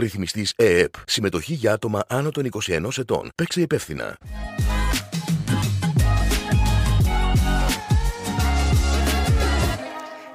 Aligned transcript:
Ρυθμιστής 0.00 0.52
ΕΕΠ. 0.56 0.92
Συμμετοχή 1.06 1.54
για 1.54 1.72
άτομα 1.72 2.04
άνω 2.08 2.30
των 2.30 2.48
21 2.68 2.98
ετών. 2.98 3.30
Παίξε 3.34 3.60
υπεύθυνα. 3.60 4.16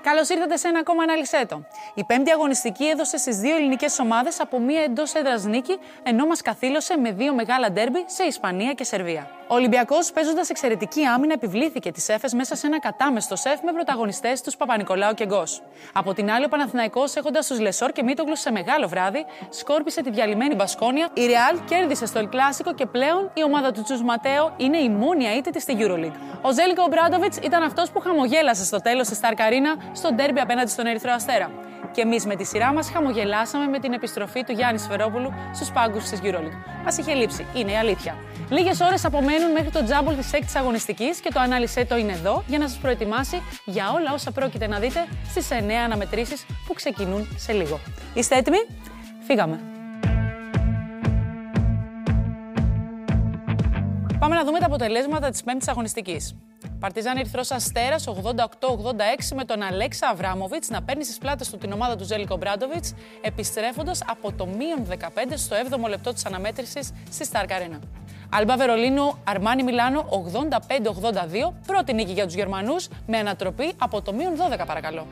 Καλώς 0.04 0.30
ήρθατε 0.30 0.58
σε 0.58 0.68
ένα 0.68 0.80
ακόμα 0.80 1.04
αναλυσέτο. 1.04 1.66
Η 1.96 2.04
πέμπτη 2.04 2.32
αγωνιστική 2.32 2.86
έδωσε 2.86 3.18
στις 3.18 3.38
δύο 3.38 3.56
ελληνικές 3.56 4.00
ομάδες 4.00 4.40
από 4.40 4.60
μία 4.60 4.82
εντός 4.82 5.14
έδρας 5.14 5.44
νίκη, 5.44 5.78
ενώ 6.04 6.26
μας 6.26 6.42
καθήλωσε 6.42 6.98
με 6.98 7.12
δύο 7.12 7.34
μεγάλα 7.34 7.72
ντέρμπι 7.72 8.04
σε 8.08 8.24
Ισπανία 8.24 8.74
και 8.74 8.84
Σερβία. 8.84 9.35
Ο 9.48 9.56
Ολυμπιακός, 9.56 10.12
παίζοντας 10.12 10.50
εξαιρετική 10.50 11.06
άμυνα, 11.06 11.34
επιβλήθηκε 11.34 11.92
τις 11.92 12.10
έφε 12.10 12.28
μέσα 12.36 12.56
σε 12.56 12.68
ένα 12.68 12.80
κατάμεστο 12.80 13.36
σεφ 13.36 13.62
με 13.64 13.72
πρωταγωνιστές 13.72 14.42
τους 14.42 14.56
Παπα-Νικολάου 14.58 15.14
και 15.14 15.26
Γκος. 15.26 15.62
Από 15.94 16.14
την 16.14 16.32
άλλη, 16.32 16.46
ο 16.46 16.48
Παναθηναϊκός, 16.48 17.16
έχοντας 17.16 17.48
τους 17.48 17.60
Λεσόρ 17.60 17.92
και 17.92 18.04
Μίτογλου 18.04 18.36
σε 18.36 18.52
μεγάλο 18.52 18.88
βράδυ, 18.88 19.26
σκόρπισε 19.50 20.02
τη 20.02 20.10
διαλυμένη 20.10 20.56
Μπασκόνια. 20.56 21.10
Η 21.14 21.26
Ρεάλ 21.26 21.60
κέρδισε 21.66 22.06
στο 22.06 22.20
Ελ 22.20 22.32
Κλάσικο 22.32 22.74
και 22.74 22.86
πλέον 22.86 23.32
η 23.34 23.44
ομάδα 23.44 23.72
του 23.72 23.82
Τσους 23.84 24.04
Ματέο 24.04 24.54
είναι 24.58 24.78
η 24.78 24.90
μόνη 24.90 25.26
αήττητη 25.26 25.60
στη 25.62 25.78
Euroleague. 25.80 26.16
Ο 26.42 26.52
Ζέλικο 26.52 26.88
Ομπράντοβιτς 26.90 27.34
ήταν 27.46 27.64
αυτός 27.64 27.92
που 27.92 28.00
χαμογέλασε 28.00 28.66
στο 28.66 28.82
τέλος 28.82 29.08
της 29.08 29.18
Stark 29.18 29.47
Arena 29.47 29.76
στο 29.92 30.14
ντέρμπι 30.14 30.40
απέναντι 30.40 30.70
στον 30.70 30.86
Ερυθρό 30.86 31.12
Αστέρα. 31.12 31.52
Και 31.92 32.02
εμείς 32.02 32.26
με 32.26 32.36
τη 32.36 32.44
σειρά 32.44 32.74
μας 32.74 32.90
χαμογελάσαμε 32.90 33.68
με 33.68 33.80
την 33.80 33.94
επιστροφή 33.94 34.44
του 34.44 34.52
Γιάννη 34.52 34.80
Σφερόπουλου 34.80 35.34
στους 35.54 35.72
πάγκους 35.72 36.10
της 36.10 36.20
Euroleague. 36.24 36.84
Μας 36.84 36.98
είχε 36.98 37.14
λείψει, 37.14 37.46
είναι 37.56 37.72
η 37.72 37.76
αλήθεια. 37.76 38.16
Λίγες 38.50 38.80
ώρες 38.80 39.06
απομένουν 39.36 39.64
μέχρι 39.64 39.72
το 39.80 39.84
τζάμπολ 39.84 40.16
της 40.16 40.34
έκτης 40.34 40.56
αγωνιστικής 40.56 41.20
και 41.20 41.30
το 41.34 41.40
ανάλυσε 41.40 41.86
το 41.86 41.98
είναι 41.98 42.12
εδώ 42.12 42.44
για 42.48 42.58
να 42.58 42.68
σας 42.68 42.78
προετοιμάσει 42.78 43.42
για 43.66 43.92
όλα 43.92 44.14
όσα 44.14 44.32
πρόκειται 44.32 44.68
να 44.68 44.80
δείτε 44.80 45.08
στις 45.30 45.48
9 45.52 45.72
αναμετρήσεις 45.86 46.46
που 46.68 46.74
ξεκινούν 46.74 47.28
σε 47.38 47.54
λίγο. 47.54 47.80
Είστε 48.14 48.36
έτοιμοι; 48.36 48.58
Φύγαμε. 49.28 49.60
Πάμε 54.20 54.36
να 54.36 54.44
δούμε 54.44 54.60
τα 54.60 54.66
αποτελέσματα 54.66 55.30
της 55.30 55.44
πέμπτης 55.44 55.68
αγωνιστικής. 55.68 56.36
Παρτιζάν 56.80 57.18
Ερυθρό 57.18 57.42
Αστέρας 57.50 58.08
88-86 58.08 58.14
με 59.36 59.46
τον 59.46 59.62
Αλέξα 59.62 60.08
Αβράμοβιτς 60.08 60.70
να 60.70 60.82
παίρνει 60.82 61.04
στις 61.04 61.18
πλάτες 61.18 61.50
του 61.50 61.58
την 61.58 61.72
ομάδα 61.72 61.96
του 61.96 62.04
Ζέλικο 62.04 62.38
Μπράντοβιτς, 62.38 62.94
επιστρέφοντας 63.22 64.02
από 64.08 64.32
το 64.32 64.46
μείον 64.46 64.86
15 64.86 65.38
στο 65.38 65.56
7ο 65.56 65.90
λεπτό 65.90 66.14
της 66.14 66.26
αναμέτρησης 66.26 66.92
στη 67.12 67.26
Σταρκαρένα. 67.26 67.80
Αλμπα 68.30 68.58
Βερολίνου, 68.58 69.18
Αρμάνι 69.24 69.64
Μιλάνο 69.64 70.06
85-82, 70.10 71.54
πρώτη 71.68 71.94
νίκη 71.94 72.12
για 72.12 72.26
τους 72.26 72.34
Γερμανούς 72.34 72.88
με 73.08 73.18
ανατροπή 73.18 73.74
από 73.78 74.02
το 74.02 74.14
μείον 74.14 74.34
12 74.60 74.64
παρακαλώ. 74.68 75.06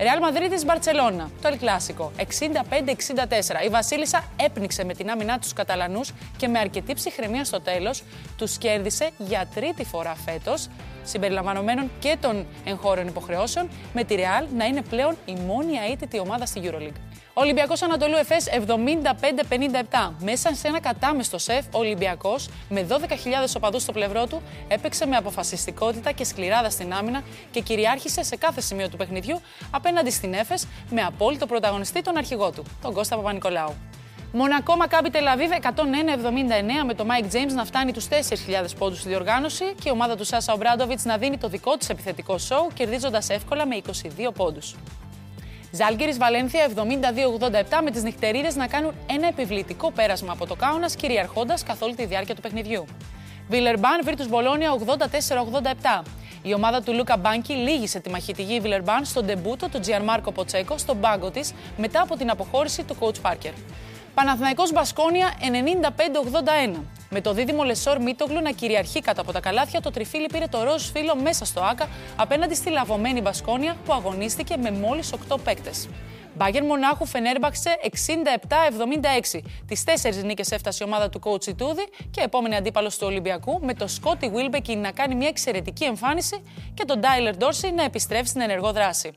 Ρεάλ 0.00 0.18
Μαδρίτη 0.20 0.64
Μπαρσελόνα, 0.64 1.30
το 1.42 1.48
Ελκλάσικο, 1.48 2.12
65-64. 2.16 2.22
Η 3.64 3.68
Βασίλισσα 3.68 4.24
έπνιξε 4.36 4.84
με 4.84 4.94
την 4.94 5.10
άμυνά 5.10 5.38
τους 5.38 5.52
Καταλανούς 5.52 6.12
και 6.36 6.48
με 6.48 6.58
αρκετή 6.58 6.94
ψυχραιμία 6.94 7.44
στο 7.44 7.60
τέλος 7.60 8.02
τους 8.36 8.58
κέρδισε 8.58 9.10
για 9.18 9.48
τρίτη 9.54 9.84
φορά 9.84 10.14
φέτος, 10.14 10.68
συμπεριλαμβανομένων 11.02 11.90
και 11.98 12.16
των 12.20 12.46
εγχώριων 12.64 13.06
υποχρεώσεων, 13.06 13.68
με 13.94 14.04
τη 14.04 14.14
Ρεάλ 14.14 14.46
να 14.56 14.64
είναι 14.64 14.82
πλέον 14.82 15.16
η 15.24 15.34
μόνη 15.46 15.72
αίτητη 15.90 16.18
ομάδα 16.18 16.46
στη 16.46 16.60
Euroleague. 16.64 17.09
Ολυμπιακός 17.40 17.82
Ανατολού 17.82 18.16
Εφές 18.16 18.46
75-57. 19.90 20.12
Μέσα 20.18 20.54
σε 20.54 20.68
ένα 20.68 20.80
κατάμεστο 20.80 21.38
σεφ, 21.38 21.64
ο 21.72 21.78
Ολυμπιακός 21.78 22.48
με 22.68 22.86
12.000 22.88 22.94
οπαδούς 23.56 23.82
στο 23.82 23.92
πλευρό 23.92 24.26
του 24.26 24.42
έπαιξε 24.68 25.06
με 25.06 25.16
αποφασιστικότητα 25.16 26.12
και 26.12 26.24
σκληράδα 26.24 26.70
στην 26.70 26.92
άμυνα 26.92 27.22
και 27.50 27.60
κυριάρχησε 27.60 28.22
σε 28.22 28.36
κάθε 28.36 28.60
σημείο 28.60 28.88
του 28.88 28.96
παιχνιδιού 28.96 29.40
απέναντι 29.70 30.10
στην 30.10 30.34
Εφέ 30.34 30.54
με 30.90 31.02
απόλυτο 31.02 31.46
πρωταγωνιστή 31.46 32.02
τον 32.02 32.16
αρχηγό 32.16 32.50
του, 32.50 32.64
τον 32.82 32.92
Κώστα 32.92 33.16
Παπα-Νικολάου. 33.16 33.74
Μονακό 34.32 34.76
Μακάμπι 34.76 35.10
Τελαβίβ 35.10 35.50
101-79 35.62 35.66
με 36.86 36.94
το 36.94 37.06
Mike 37.08 37.34
James 37.34 37.52
να 37.54 37.64
φτάνει 37.64 37.92
τους 37.92 38.06
4.000 38.08 38.14
πόντους 38.78 38.98
στη 38.98 39.08
διοργάνωση 39.08 39.64
και 39.64 39.88
η 39.88 39.90
ομάδα 39.90 40.16
του 40.16 40.24
Σάσα 40.24 40.52
Ομπράντοβιτς 40.52 41.04
να 41.04 41.16
δίνει 41.16 41.38
το 41.38 41.48
δικό 41.48 41.76
της 41.76 41.88
επιθετικό 41.88 42.38
σοου, 42.38 42.68
κερδίζοντας 42.74 43.28
εύκολα 43.28 43.66
με 43.66 43.76
22 43.76 44.32
πόντους. 44.34 44.74
Ζάλγκερη 45.72 46.12
Βαλένθια 46.12 46.68
72-87 46.74 47.80
με 47.84 47.90
τις 47.90 48.02
νυχτερίδες 48.02 48.56
να 48.56 48.66
κάνουν 48.66 48.94
ένα 49.06 49.26
επιβλητικό 49.26 49.90
πέρασμα 49.90 50.32
από 50.32 50.46
το 50.46 50.54
κάουνας, 50.54 50.94
κυριαρχώντας 50.96 51.62
καθ' 51.62 51.82
όλη 51.82 51.94
τη 51.94 52.06
διάρκεια 52.06 52.34
του 52.34 52.40
παιχνιδιού. 52.40 52.84
Βιλερμπάν 53.48 54.00
Βίρτους 54.04 54.28
Μπολόνια 54.28 54.70
84-87. 56.02 56.04
Η 56.42 56.54
ομάδα 56.54 56.82
του 56.82 56.92
Λούκα 56.92 57.16
Μπάνκι 57.16 57.52
λύγησε 57.52 58.00
τη 58.00 58.10
μαχητική 58.10 58.60
Βιλερμπάν 58.60 59.04
στον 59.04 59.26
ντεμπούτο 59.26 59.68
του 59.68 59.80
Τζιανμάρκο 59.80 60.32
Ποτσέκο 60.32 60.78
στον 60.78 61.00
πάγκο 61.00 61.30
της 61.30 61.52
μετά 61.76 62.00
από 62.00 62.16
την 62.16 62.30
αποχώρηση 62.30 62.82
του 62.82 62.96
coach 63.00 63.20
Πάρκερ. 63.22 63.52
Παναθηναϊκός 64.14 64.72
Μπασκόνια 64.72 65.32
95-81. 66.74 66.80
Με 67.10 67.20
το 67.20 67.32
δίδυμο 67.32 67.62
Λεσόρ 67.62 68.02
Μίτογλου 68.02 68.40
να 68.40 68.50
κυριαρχεί 68.50 69.00
κάτω 69.00 69.20
από 69.20 69.32
τα 69.32 69.40
καλάθια, 69.40 69.80
το 69.80 69.90
τριφύλι 69.90 70.26
πήρε 70.32 70.46
το 70.46 70.62
ροζ 70.62 70.90
φύλλο 70.90 71.16
μέσα 71.16 71.44
στο 71.44 71.60
ΟΑΚΑ 71.60 71.88
απέναντι 72.16 72.54
στη 72.54 72.70
λαβωμένη 72.70 73.20
Μπασκόνια 73.20 73.76
που 73.84 73.92
αγωνίστηκε 73.92 74.56
με 74.56 74.70
μόλις 74.70 75.12
8 75.28 75.36
παίκτες. 75.44 75.88
Μπάγερν 76.34 76.64
Μονάχου 76.64 77.06
Φενέρμπαχτσε 77.06 77.70
67-76. 79.32 79.40
Τις 79.66 79.84
τέσσερις 79.84 80.22
νίκες 80.22 80.50
έφτασε 80.50 80.84
η 80.84 80.86
ομάδα 80.86 81.08
του 81.08 81.20
coach 81.24 81.46
Ιτούδη 81.46 81.88
και 82.10 82.20
επόμενη 82.20 82.56
αντίπαλος 82.56 82.98
του 82.98 83.06
Ολυμπιακού 83.06 83.60
με 83.62 83.74
το 83.74 83.86
Σκότι 83.86 84.28
Βίλμπεκι 84.28 84.76
να 84.76 84.90
κάνει 84.90 85.14
μια 85.14 85.28
εξαιρετική 85.28 85.84
εμφάνιση 85.84 86.42
και 86.74 86.84
τον 86.84 87.00
Ντάιλερ 87.00 87.36
Ντόρσι 87.36 87.70
να 87.70 87.84
επιστρέψει 87.84 88.28
στην 88.28 88.40
ενεργό 88.40 88.72
δράση. 88.72 89.10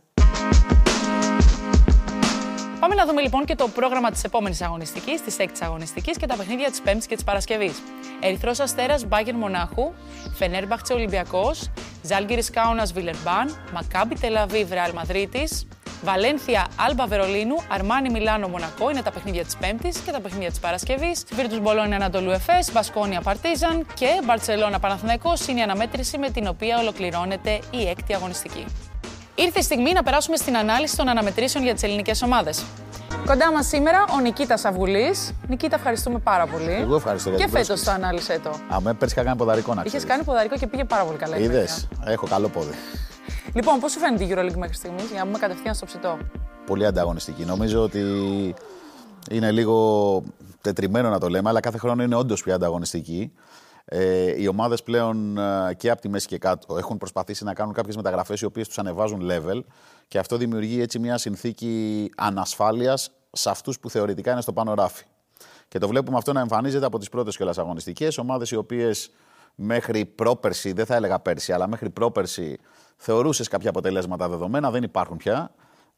Πάμε 2.83 2.95
να 2.95 3.05
δούμε 3.05 3.21
λοιπόν 3.21 3.45
και 3.45 3.55
το 3.55 3.67
πρόγραμμα 3.67 4.11
της 4.11 4.23
επόμενης 4.23 4.61
αγωνιστικής, 4.61 5.21
της 5.21 5.39
έκτης 5.39 5.61
αγωνιστικής 5.61 6.17
και 6.17 6.25
τα 6.25 6.35
παιχνίδια 6.35 6.69
της 6.69 6.81
Πέμπτης 6.81 7.07
και 7.07 7.15
της 7.15 7.23
Παρασκευής. 7.23 7.81
Ερυθρός 8.19 8.59
Αστέρας 8.59 9.05
Μπάγκερ 9.05 9.35
Μονάχου, 9.35 9.93
Φενέρμπαχτσε 10.33 10.93
Ολυμπιακός, 10.93 11.69
Ζάλγκυρης 12.01 12.49
Κάουνα 12.49 12.85
Βιλερμπάν, 12.85 13.57
Μακάμπι 13.73 14.15
Τελαβίβ 14.15 14.71
Ρεάλ 14.71 14.93
Μαδρίτης, 14.93 15.67
Βαλένθια 16.03 16.67
Άλμπα 16.87 17.07
Βερολίνου, 17.07 17.55
Αρμάνι 17.69 18.09
Μιλάνο 18.09 18.47
Μονακό 18.47 18.89
είναι 18.89 19.01
τα 19.01 19.11
παιχνίδια 19.11 19.43
της 19.43 19.57
Πέμπτης 19.57 19.97
και 19.97 20.11
τα 20.11 20.19
παιχνίδια 20.19 20.49
της 20.49 20.59
Παρασκευής. 20.59 21.23
Βίρτους 21.33 21.59
Μπολόνια 21.59 21.95
Ανατολού 21.95 22.31
Εφές, 22.31 22.71
Μπασκόνια 22.71 23.21
Παρτίζαν 23.21 23.85
και 23.93 24.21
Μπαρσελόνα 24.23 24.79
Παναθηναϊκός 24.79 25.47
είναι 25.47 25.59
η 25.59 25.63
αναμέτρηση 25.63 26.17
με 26.17 26.29
την 26.29 26.47
οποία 26.47 26.79
ολοκληρώνεται 26.79 27.59
η 27.71 27.87
έκτη 27.87 28.13
αγωνιστική. 28.13 28.65
Ήρθε 29.35 29.59
η 29.59 29.61
στιγμή 29.61 29.93
να 29.93 30.03
περάσουμε 30.03 30.35
στην 30.37 30.57
ανάλυση 30.57 30.97
των 30.97 31.07
αναμετρήσεων 31.07 31.63
για 31.63 31.73
τις 31.73 31.83
ελληνικές 31.83 32.21
ομάδες. 32.21 32.63
Κοντά 33.25 33.51
μας 33.51 33.67
σήμερα 33.67 34.05
ο 34.15 34.19
Νικήτας 34.19 34.65
Αυγουλής. 34.65 35.33
Νικήτα, 35.47 35.75
ευχαριστούμε 35.75 36.19
πάρα 36.19 36.47
πολύ. 36.47 36.71
Εγώ 36.71 36.95
ευχαριστώ 36.95 37.29
για 37.29 37.37
Και 37.37 37.43
την 37.43 37.53
φέτος 37.53 37.67
πρόσκληση. 37.67 37.97
το 37.97 38.03
ανάλυσε 38.05 38.39
το. 38.43 38.49
Αμέ, 38.69 38.93
πέρσι 38.93 39.13
είχα 39.15 39.23
κάνει 39.23 39.37
ποδαρικό 39.37 39.73
να 39.73 39.79
Είχες 39.79 39.91
ξέρεις. 39.91 40.07
κάνει 40.07 40.23
ποδαρικό 40.23 40.55
και 40.57 40.67
πήγε 40.67 40.83
πάρα 40.83 41.03
πολύ 41.03 41.17
καλά. 41.17 41.37
η 41.37 41.43
Είδες. 41.43 41.87
χρονιά. 41.93 42.11
Έχω 42.13 42.27
καλό 42.27 42.47
πόδι. 42.49 42.73
Λοιπόν, 43.53 43.79
πώς 43.79 43.91
σου 43.91 43.99
φαίνεται 43.99 44.23
η 44.23 44.27
Euroleague 44.31 44.55
μέχρι 44.57 44.75
στιγμής, 44.75 45.03
για 45.11 45.19
να 45.19 45.25
μπούμε 45.25 45.37
κατευθείαν 45.37 45.75
στο 45.75 45.85
ψητό; 45.85 46.17
Πολύ 46.65 46.85
ανταγωνιστική. 46.85 47.45
Νομίζω 47.45 47.81
ότι 47.81 47.99
είναι 49.31 49.51
λίγο 49.51 50.23
τετριμένο 50.61 51.09
να 51.09 51.19
το 51.19 51.29
λέμε, 51.29 51.49
αλλά 51.49 51.59
κάθε 51.59 51.77
χρόνο 51.77 52.03
είναι 52.03 52.15
όντως 52.15 52.43
πιο 52.43 52.53
ανταγωνιστική. 52.53 53.31
Ε, 53.85 54.41
οι 54.41 54.47
ομάδες 54.47 54.83
πλέον 54.83 55.37
ε, 55.37 55.73
και 55.77 55.89
από 55.89 56.01
τη 56.01 56.09
μέση 56.09 56.27
και 56.27 56.37
κάτω 56.37 56.77
έχουν 56.77 56.97
προσπαθήσει 56.97 57.43
να 57.43 57.53
κάνουν 57.53 57.73
κάποιες 57.73 57.95
μεταγραφές 57.95 58.41
οι 58.41 58.45
οποίες 58.45 58.67
τους 58.67 58.77
ανεβάζουν 58.77 59.21
level 59.31 59.63
και 60.07 60.19
αυτό 60.19 60.37
δημιουργεί 60.37 60.81
έτσι 60.81 60.99
μια 60.99 61.17
συνθήκη 61.17 62.09
ανασφάλειας 62.17 63.11
σε 63.31 63.49
αυτούς 63.49 63.79
που 63.79 63.89
θεωρητικά 63.89 64.31
είναι 64.31 64.41
στο 64.41 64.53
πάνω 64.53 64.73
ράφι. 64.73 65.03
Και 65.67 65.79
το 65.79 65.87
βλέπουμε 65.87 66.17
αυτό 66.17 66.33
να 66.33 66.39
εμφανίζεται 66.39 66.85
από 66.85 66.99
τις 66.99 67.09
πρώτες 67.09 67.35
κιόλας 67.35 67.57
αγωνιστικές. 67.57 68.17
Ομάδες 68.17 68.51
οι 68.51 68.55
οποίες 68.55 69.11
μέχρι 69.55 70.05
πρόπερση, 70.05 70.71
δεν 70.71 70.85
θα 70.85 70.95
έλεγα 70.95 71.19
πέρσι, 71.19 71.53
αλλά 71.53 71.67
μέχρι 71.67 71.89
πρόπερση 71.89 72.59
θεωρούσες 72.97 73.47
κάποια 73.47 73.69
αποτελέσματα 73.69 74.29
δεδομένα, 74.29 74.71
δεν 74.71 74.83
υπάρχουν 74.83 75.17
πια. 75.17 75.51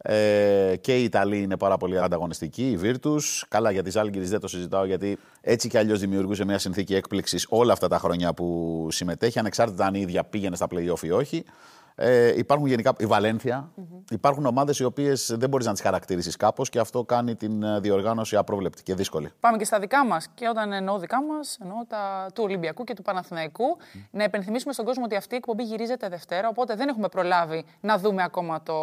Ε, 0.07 0.75
και 0.81 1.00
οι 1.00 1.04
Ιταλοί 1.04 1.42
είναι 1.42 1.57
πάρα 1.57 1.78
πολύ 1.78 2.00
ανταγωνιστικοί, 2.00 2.69
οι 2.69 2.78
Βίρτου. 2.78 3.16
Καλά, 3.48 3.72
για 3.72 3.84
τις 3.84 3.96
Άλγηρε 3.96 4.25
δεν 4.25 4.40
το 4.40 4.48
συζητάω, 4.48 4.86
γιατί 4.86 5.18
έτσι 5.42 5.69
κι 5.69 5.78
αλλιώς 5.78 6.00
δημιουργούσε 6.00 6.46
μια 6.46 6.57
συνθήκη 6.57 6.96
έκπληξης 6.96 7.46
όλα 7.50 7.74
αυτά 7.74 7.88
τα 7.88 8.00
χρόνια 8.00 8.34
που 8.34 8.88
συμμετέχει, 8.92 9.40
ανεξάρτητα 9.40 9.86
αν 9.86 9.94
η 9.94 10.00
ίδια 10.02 10.24
πήγαινε 10.24 10.56
στα 10.56 10.68
playoff 10.72 11.04
ή 11.04 11.12
όχι. 11.12 11.46
Ε, 11.95 12.38
υπάρχουν 12.38 12.68
γενικά. 12.68 12.94
Η 12.97 13.06
βαλενθια 13.06 13.71
Υπάρχουν 14.12 14.45
ομάδες 14.45 14.80
οι 14.80 14.83
οποίες 14.83 15.36
δεν 15.38 15.50
μπορείς 15.50 15.65
να 15.65 15.71
τις 15.71 15.81
χαρακτηρίσεις 15.81 16.36
κάπως 16.36 16.69
και 16.69 16.80
αυτό 16.80 17.03
κάνει 17.03 17.36
την 17.36 17.63
ε, 17.63 17.80
διοργάνωση 17.80 18.36
απρόβλεπτη 18.36 18.83
και 18.83 18.94
δύσκολη. 18.95 19.31
Πάμε 19.39 19.57
και 19.57 19.65
στα 19.65 19.80
δικά 19.80 20.06
μας. 20.06 20.27
Και 20.33 20.47
όταν 20.47 20.71
εννοώ 20.74 20.97
δικά 21.00 21.24
μας, 21.24 21.57
εννοώ 21.62 21.86
τα 21.88 22.25
του 22.33 22.44
Ολυμπιακού 22.44 22.83
και 22.83 22.94
του 22.94 23.01
Παναθηναϊκού. 23.01 23.77
Να 24.12 24.24
υπενθυμίσουμε 24.24 24.74
στον 24.74 24.86
κόσμο 24.86 25.03
ότι 25.03 25.15
αυτή 25.15 25.33
η 25.33 25.38
εκπομπή 25.38 25.63
γυρίζεται 25.63 26.09
Δευτέρα, 26.09 26.47
οπότε 26.47 26.75
δεν 26.75 26.88
έχουμε 26.88 27.09
προλάβει 27.09 27.65
να 27.80 27.98
δούμε 27.98 28.24
ακόμα 28.24 28.63
το, 28.63 28.75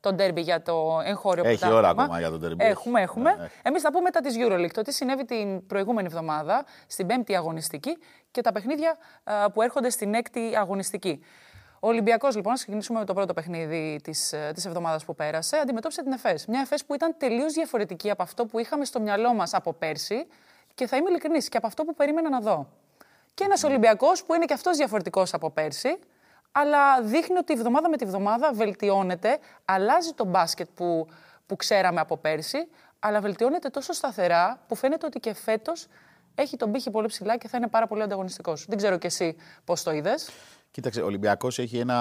το 0.00 0.12
ντέρμπι 0.12 0.40
για 0.40 0.62
το 0.62 1.00
εγχώριο 1.04 1.44
Έχει 1.44 1.58
πρωτάθλημα. 1.58 1.78
ώρα 1.78 2.02
ακόμα 2.02 2.18
για 2.18 2.30
το 2.30 2.38
ντέρμπι. 2.38 2.64
Έχουμε, 2.64 3.00
έχουμε. 3.00 3.34
Ναι, 3.34 3.44
έχει. 3.44 3.54
Εμείς 3.62 3.82
θα 3.82 3.88
πούμε 3.90 4.02
μετά 4.02 4.20
της 4.20 4.34
Euroleague, 4.38 4.72
το 4.72 4.82
τι 4.82 4.92
συνέβη 4.92 5.24
την 5.24 5.66
προηγούμενη 5.66 6.06
εβδομάδα, 6.06 6.64
στην 6.86 7.06
πέμπτη 7.06 7.36
αγωνιστική 7.36 7.96
και 8.30 8.40
τα 8.40 8.52
παιχνίδια 8.52 8.96
α, 9.24 9.50
που 9.50 9.62
έρχονται 9.62 9.90
στην 9.90 10.14
έκτη 10.14 10.40
αγωνιστική. 10.58 11.20
Ο 11.82 11.88
Ολυμπιακός, 11.88 12.34
λοιπόν, 12.34 12.52
να 12.52 12.58
ξεκινήσουμε 12.58 12.98
με 12.98 13.04
το 13.04 13.14
πρώτο 13.14 13.34
παιχνίδι 13.34 14.00
της 14.02 14.34
της 14.54 14.64
ε, 14.64 14.68
εβδομάδας 14.68 15.04
που 15.04 15.14
πέρασε, 15.14 15.56
αντιμετώπισε 15.56 16.02
την 16.02 16.12
ΕΦΕΣ. 16.12 16.46
Μια 16.46 16.60
ΕΦΕΣ 16.60 16.84
που 16.84 16.94
ήταν 16.94 17.14
τελείως 17.18 17.52
διαφορετική 17.52 18.10
από 18.10 18.22
αυτό 18.22 18.46
που 18.46 18.58
είχαμε 18.58 18.84
στο 18.84 19.00
μυαλό 19.00 19.34
μας 19.34 19.54
από 19.54 19.72
πέρσι 19.72 20.26
και 20.74 20.86
θα 20.86 20.96
είμαι 20.96 21.10
ειλικρινής 21.10 21.48
και 21.48 21.56
από 21.56 21.66
αυτό 21.66 21.84
που 21.84 21.94
περίμενα 21.94 22.30
να 22.30 22.40
δω. 22.40 22.68
Και 23.34 23.44
ένας 23.44 23.64
Ολυμπιακός 23.64 24.24
που 24.24 24.34
είναι 24.34 24.44
και 24.44 24.52
αυτός 24.52 24.76
διαφορετικός 24.76 25.34
από 25.34 25.50
πέρσι, 25.50 25.98
αλλά 26.52 27.02
δείχνει 27.02 27.36
ότι 27.36 27.52
η 27.52 27.56
εβδομάδα 27.58 27.88
με 27.88 27.96
τη 27.96 28.04
βδομάδα 28.04 28.52
βελτιώνεται, 28.52 29.38
αλλάζει 29.64 30.12
το 30.12 30.24
μπάσκετ 30.24 30.68
που, 30.74 31.08
που 31.46 31.56
ξέραμε 31.56 32.00
από 32.00 32.16
πέρσι, 32.16 32.68
αλλά 32.98 33.20
βελτιώνεται 33.20 33.68
τόσο 33.68 33.92
σταθερά 33.92 34.60
που 34.68 34.74
φαίνεται 34.74 35.06
ότι 35.06 35.20
και 35.20 35.34
φέτος 35.34 35.88
έχει 36.34 36.56
τον 36.56 36.72
πύχη 36.72 36.90
πολύ 36.90 37.06
ψηλά 37.06 37.36
και 37.36 37.48
θα 37.48 37.56
είναι 37.56 37.68
πάρα 37.68 37.86
πολύ 37.86 38.02
ανταγωνιστικός. 38.02 38.64
Δεν 38.68 38.76
ξέρω 38.76 38.98
κι 38.98 39.06
εσύ 39.06 39.36
πώς 39.64 39.82
το 39.82 39.90
είδες. 39.90 40.30
Κοίταξε, 40.70 41.00
ο 41.00 41.04
Ολυμπιακός 41.04 41.58
έχει 41.58 41.78
ένα 41.78 41.98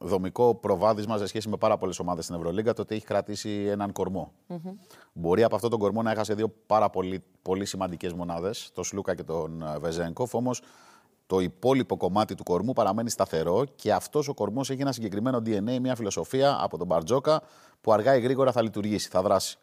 δομικό 0.00 0.54
προβάδισμα 0.54 1.18
σε 1.18 1.26
σχέση 1.26 1.48
με 1.48 1.56
πάρα 1.56 1.78
πολλές 1.78 1.98
ομάδες 1.98 2.24
στην 2.24 2.36
Ευρωλίγκα, 2.36 2.72
το 2.72 2.82
ότι 2.82 2.94
έχει 2.94 3.04
κρατήσει 3.04 3.50
έναν 3.50 3.92
κορμό. 3.92 4.32
Mm-hmm. 4.48 4.72
Μπορεί 5.12 5.42
από 5.42 5.54
αυτόν 5.54 5.70
τον 5.70 5.78
κορμό 5.78 6.02
να 6.02 6.10
έχασε 6.10 6.34
δύο 6.34 6.54
πάρα 6.66 6.90
πολύ, 6.90 7.22
πολύ 7.42 7.64
σημαντικές 7.64 8.12
μονάδες, 8.12 8.70
τον 8.74 8.84
Σλούκα 8.84 9.14
και 9.14 9.22
τον 9.22 9.62
ε, 9.62 9.78
Βεζέγκοφ. 9.78 10.34
Όμως 10.34 10.62
το 11.26 11.40
υπόλοιπο 11.40 11.96
κομμάτι 11.96 12.34
του 12.34 12.42
κορμού 12.42 12.72
παραμένει 12.72 13.10
σταθερό 13.10 13.64
και 13.74 13.92
αυτός 13.92 14.28
ο 14.28 14.34
κορμός 14.34 14.70
έχει 14.70 14.80
ένα 14.80 14.92
συγκεκριμένο 14.92 15.38
DNA, 15.38 15.78
μια 15.80 15.94
φιλοσοφία 15.94 16.58
από 16.60 16.78
τον 16.78 16.86
Μπαρτζόκα 16.86 17.42
που 17.80 17.92
αργά 17.92 18.16
ή 18.16 18.20
γρήγορα 18.20 18.52
θα 18.52 18.62
λειτουργήσει, 18.62 19.08
θα 19.08 19.22
δράσει. 19.22 19.58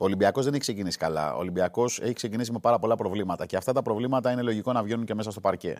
Ο 0.00 0.04
Ολυμπιακός 0.04 0.44
δεν 0.44 0.52
έχει 0.52 0.62
ξεκινήσει 0.62 0.98
καλά. 0.98 1.34
Ο 1.34 1.38
Ολυμπιακός 1.38 2.00
έχει 2.00 2.12
ξεκινήσει 2.12 2.52
με 2.52 2.58
πάρα 2.58 2.78
πολλά 2.78 2.94
προβλήματα 2.94 3.46
και 3.46 3.56
αυτά 3.56 3.72
τα 3.72 3.82
προβλήματα 3.82 4.30
είναι 4.30 4.42
λογικό 4.42 4.72
να 4.72 4.82
βγαίνουν 4.82 5.04
και 5.04 5.14
μέσα 5.14 5.30
στο 5.30 5.40
παρκέ. 5.40 5.76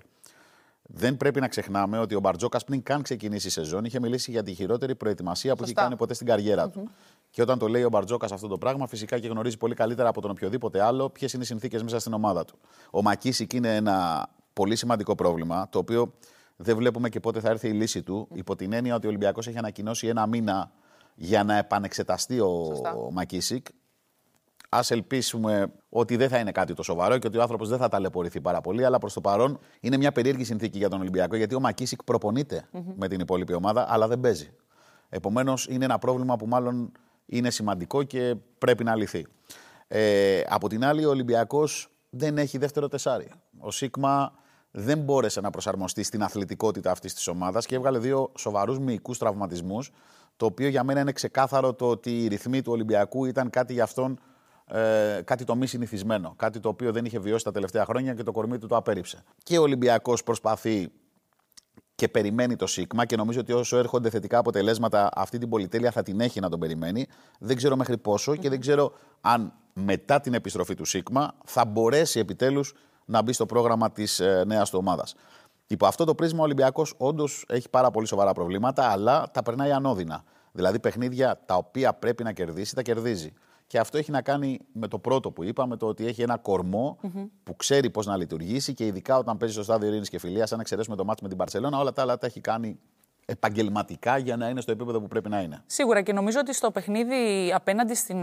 Δεν 0.82 1.17
πρέπει 1.17 1.40
να 1.40 1.49
ξεχνάμε 1.49 1.99
ότι 1.99 2.14
ο 2.14 2.20
Μπαρτζόκας 2.20 2.64
πριν 2.64 2.82
καν 2.82 3.02
ξεκινήσει 3.02 3.46
η 3.46 3.50
σεζόν 3.50 3.84
είχε 3.84 4.00
μιλήσει 4.00 4.31
για 4.31 4.43
τη 4.43 4.55
χειρότερη 4.55 4.94
προετοιμασία 4.94 5.56
που 5.56 5.62
έχει 5.62 5.73
κάνει 5.73 5.96
ποτέ 5.96 6.14
στην 6.14 6.26
καριέρα 6.26 6.70
του. 6.70 6.90
Και 7.31 7.43
όταν 7.43 7.58
το 7.58 7.69
λέει 7.69 7.82
ο 7.82 7.88
Μπαρτζόκας 7.88 8.32
αυτό 8.32 8.49
το 8.49 8.58
πράγμα, 8.58 8.87
φυσικά 8.87 9.19
και 9.19 9.29
γνωρίζει 9.29 9.56
πολύ 9.56 9.75
καλύτερα 9.75 10.08
από 10.08 10.20
τον 10.20 10.31
οποιοδήποτε 10.31 10.82
άλλο 10.82 11.11
ποιες 11.11 11.32
είναι 11.32 11.43
οι 11.43 11.46
συνθήκες 11.46 11.82
μέσα 11.82 11.99
στην 11.99 12.12
ομάδα 12.12 12.44
του. 12.44 12.58
Ο 12.90 13.02
Μακίσικ 13.02 13.52
είναι 13.52 13.76
ένα 13.76 14.29
πολύ 14.52 14.76
σημαντικό 14.76 15.14
πρόβλημα, 15.14 15.69
το 15.69 15.79
οποίο 15.79 16.12
δεν 16.56 16.76
βλέπουμε 16.76 17.08
και 17.08 17.20
πότε 17.20 17.40
θα 17.40 17.50
έρθει 17.50 17.69
η 17.69 17.73
λύση 17.73 18.02
του, 18.02 18.28
υπό 18.32 18.56
την 18.56 18.73
έννοια 18.73 18.94
ότι 18.94 19.06
ο 19.06 19.08
Ολυμπιακός 19.08 19.46
έχει 19.46 19.58
ανακοινώσει 19.58 20.06
ένα 20.06 20.26
μήνα 20.26 20.70
για 21.14 21.44
να 21.44 21.56
επανεξεταστεί 21.56 22.40
ο, 22.40 22.73
ο 23.06 23.11
Μακίσικ. 23.12 23.67
Α 24.75 24.81
ελπίσουμε 24.89 25.73
ότι 25.89 26.17
δεν 26.17 26.29
θα 26.29 26.39
είναι 26.39 26.53
κάτι 26.53 26.75
το 26.75 26.83
σοβαρό 26.83 27.19
και 27.19 27.27
ότι 27.27 27.39
ο 27.39 27.43
άνθρωπος 27.43 27.69
δεν 27.69 27.79
θα 27.79 27.89
ταλαιπωρηθεί 27.89 28.41
πάρα 28.41 28.61
πολύ. 28.61 28.85
Αλλά 28.85 28.99
προς 28.99 29.13
το 29.13 29.21
παρόν 29.21 29.59
είναι 29.81 29.97
μια 29.97 30.13
περίεργη 30.13 30.45
συνθήκη 30.45 30.79
για 30.79 30.89
τον 30.89 31.01
Ολυμπιακό, 31.01 31.37
γιατί 31.37 31.55
ο 31.55 31.61
Μακίσικ 31.61 32.01
με 32.97 33.09
την 33.09 33.21
υπόλοιπη 33.21 33.53
ομάδα, 33.53 33.87
αλλά 33.89 34.09
δεν 34.09 34.21
παίζει. 34.21 34.55
Επομένως, 35.09 35.67
είναι 35.67 35.85
ένα 35.85 35.99
πρόβλημα 35.99 36.37
που 36.37 36.47
μάλλον 36.47 36.93
είναι 37.27 37.51
σημαντικό 37.51 38.03
και 38.03 38.35
πρέπει 38.59 38.85
να 38.85 38.95
λυθεί. 38.95 39.27
Ε, 39.89 40.41
από 40.49 40.69
την 40.69 40.85
άλλη, 40.85 41.05
ο 41.05 41.11
Ολυμπιακός 41.11 41.89
δεν 42.11 42.39
έχει 42.39 42.59
δεύτερο 42.59 42.89
τεσάρι. 42.89 43.31
Ο 43.59 43.71
Σίγμα 43.71 44.33
δεν 44.71 44.99
μπόρεσε 44.99 45.41
να 45.41 45.51
προσαρμοστεί 45.51 46.03
στην 46.03 46.23
αθλητικότητα 46.23 46.91
αυτής 46.91 47.15
της 47.15 47.29
ομάδας 47.29 47.67
και 47.67 47.75
έβγαλε 47.75 47.99
δύο 47.99 48.33
σοβαρούς 48.39 48.79
μυϊκούς 48.79 49.19
τραυματισμούς. 49.19 49.91
Το 50.37 50.47
οποίο 50.47 50.69
για 50.69 50.85
μένα 50.85 51.01
είναι 51.01 51.13
ξεκάθαρο 51.13 51.75
το 51.75 51.89
ότι 51.89 52.25
οι 52.25 52.27
ρυθμοί 52.29 52.63
του 52.63 52.73
Ολυμπιακού 52.73 53.25
ήταν 53.25 53.51
κάτι 53.51 53.73
για 53.73 53.83
αυτόν 53.83 54.19
ε, 54.75 55.21
κάτι 55.25 55.45
το 55.45 55.55
μη 55.55 55.67
συνηθισμένο. 55.67 56.35
Κάτι 56.37 56.61
το 56.61 56.69
οποίο 56.69 56.93
δεν 56.93 57.05
είχε 57.05 57.19
βιώσει 57.19 57.45
τα 57.45 57.53
τελευταία 57.53 57.85
χρόνια 57.85 58.15
και 58.15 58.23
το 58.23 58.33
κορμί 58.33 58.59
του 58.59 58.67
το 58.67 58.77
απέρριψε. 58.77 59.25
Και 59.43 59.59
ο 59.59 59.63
Ολυμπιακός 59.63 60.23
προσπαθεί 60.23 60.93
και 61.95 62.09
περιμένει 62.09 62.57
το 62.57 62.67
ΣΥΚΜΑ 62.67 63.05
και 63.05 63.17
νομίζω 63.17 63.41
ότι 63.41 63.53
όσο 63.53 63.77
έρχονται 63.77 64.11
θετικά 64.11 64.39
αποτελέσματα 64.39 65.09
αυτή 65.15 65.39
την 65.39 65.49
πολυτέλεια 65.49 65.91
θα 65.91 66.03
την 66.03 66.21
έχει 66.21 66.41
να 66.41 66.49
τον 66.49 66.59
περιμένει. 66.59 67.07
Δεν 67.39 67.57
ξέρω 67.57 67.77
μέχρι 67.77 67.99
πόσο 67.99 68.37
και 68.37 68.49
δεν 68.49 68.61
ξέρω 68.61 68.93
αν 69.21 69.53
μετά 69.73 70.21
την 70.21 70.35
επιστροφή 70.35 70.75
του 70.75 70.85
ΣΥΚΜΑ 70.85 71.35
θα 71.45 71.65
μπορέσει 71.65 72.19
επιτέλους 72.19 72.75
να 73.05 73.23
μπει 73.23 73.33
στο 73.33 73.47
πρόγραμμα 73.47 73.91
της 73.91 74.21
ε, 74.21 74.45
νέας 74.47 74.71
του 74.71 74.79
ομάδας. 74.81 75.15
Υπό 75.67 75.87
αυτό 75.87 76.05
το 76.05 76.15
πρίσμα 76.15 76.41
ο 76.41 76.43
Ολυμπιακός 76.43 76.95
όντως 76.97 77.45
έχει 77.49 77.69
πάρα 77.69 77.91
πολύ 77.91 78.07
σοβαρά 78.07 78.33
προβλήματα 78.33 78.91
αλλά 78.91 79.31
τα 79.33 79.43
περνάει 79.43 79.73
ανώδυνα. 79.73 80.25
Δηλαδή 80.53 80.79
παιχνίδια 80.79 81.41
τα 81.47 81.55
οποία 81.55 81.95
πρέπει 81.95 82.23
να 82.23 82.33
κερδίσει 82.33 82.75
τα 82.75 82.83
κερδίζει. 82.83 83.33
Και 83.73 83.79
αυτό 83.79 83.99
έχει 83.99 84.11
να 84.11 84.23
κάνει 84.23 84.59
με 84.73 84.89
το 84.89 84.99
πρώτο 84.99 85.31
που 85.31 85.45
είπαμε, 85.45 85.77
το 85.77 85.87
ότι 85.87 86.07
έχει 86.07 86.23
ένα 86.23 86.41
που 87.43 87.57
ξέρει 87.57 87.91
πώς 87.91 88.07
να 88.07 88.17
λειτουργήσει 88.17 88.75
και 88.75 88.87
ειδικά 88.87 89.19
όταν 89.19 89.37
παίζει 89.37 89.55
στο 89.55 89.63
στάδιο 89.63 89.89
ειρήνης 89.89 90.09
και 90.09 90.19
φιλίας, 90.19 90.53
αν 90.53 90.61
εξαιρέσουμε 90.61 90.97
το 90.97 91.05
μάτι 91.05 91.23
με 91.23 91.29
την 91.29 91.39
Παρσελώνα, 91.39 91.79
όλα 91.79 91.93
τα 91.93 92.03
άλλα 92.03 92.19
τα 92.19 92.27
έχει 92.27 92.41
κάνει 92.41 92.79
επαγγελματικά 93.25 94.19
για 94.19 94.37
να 94.37 94.49
είναι 94.49 94.61
στο 94.61 94.73
επίπεδο 94.73 95.01
που 95.01 95.09
πρέπει 95.09 95.29
να 95.29 95.41
είναι. 95.41 95.63
Σίγουρα 95.67 96.03
και 96.03 96.13
νομίζω 96.13 96.39
ότι 96.41 96.55
στο 96.55 96.71
παιχνίδι 96.71 97.53
απέναντι 97.55 97.95
στην 97.95 98.23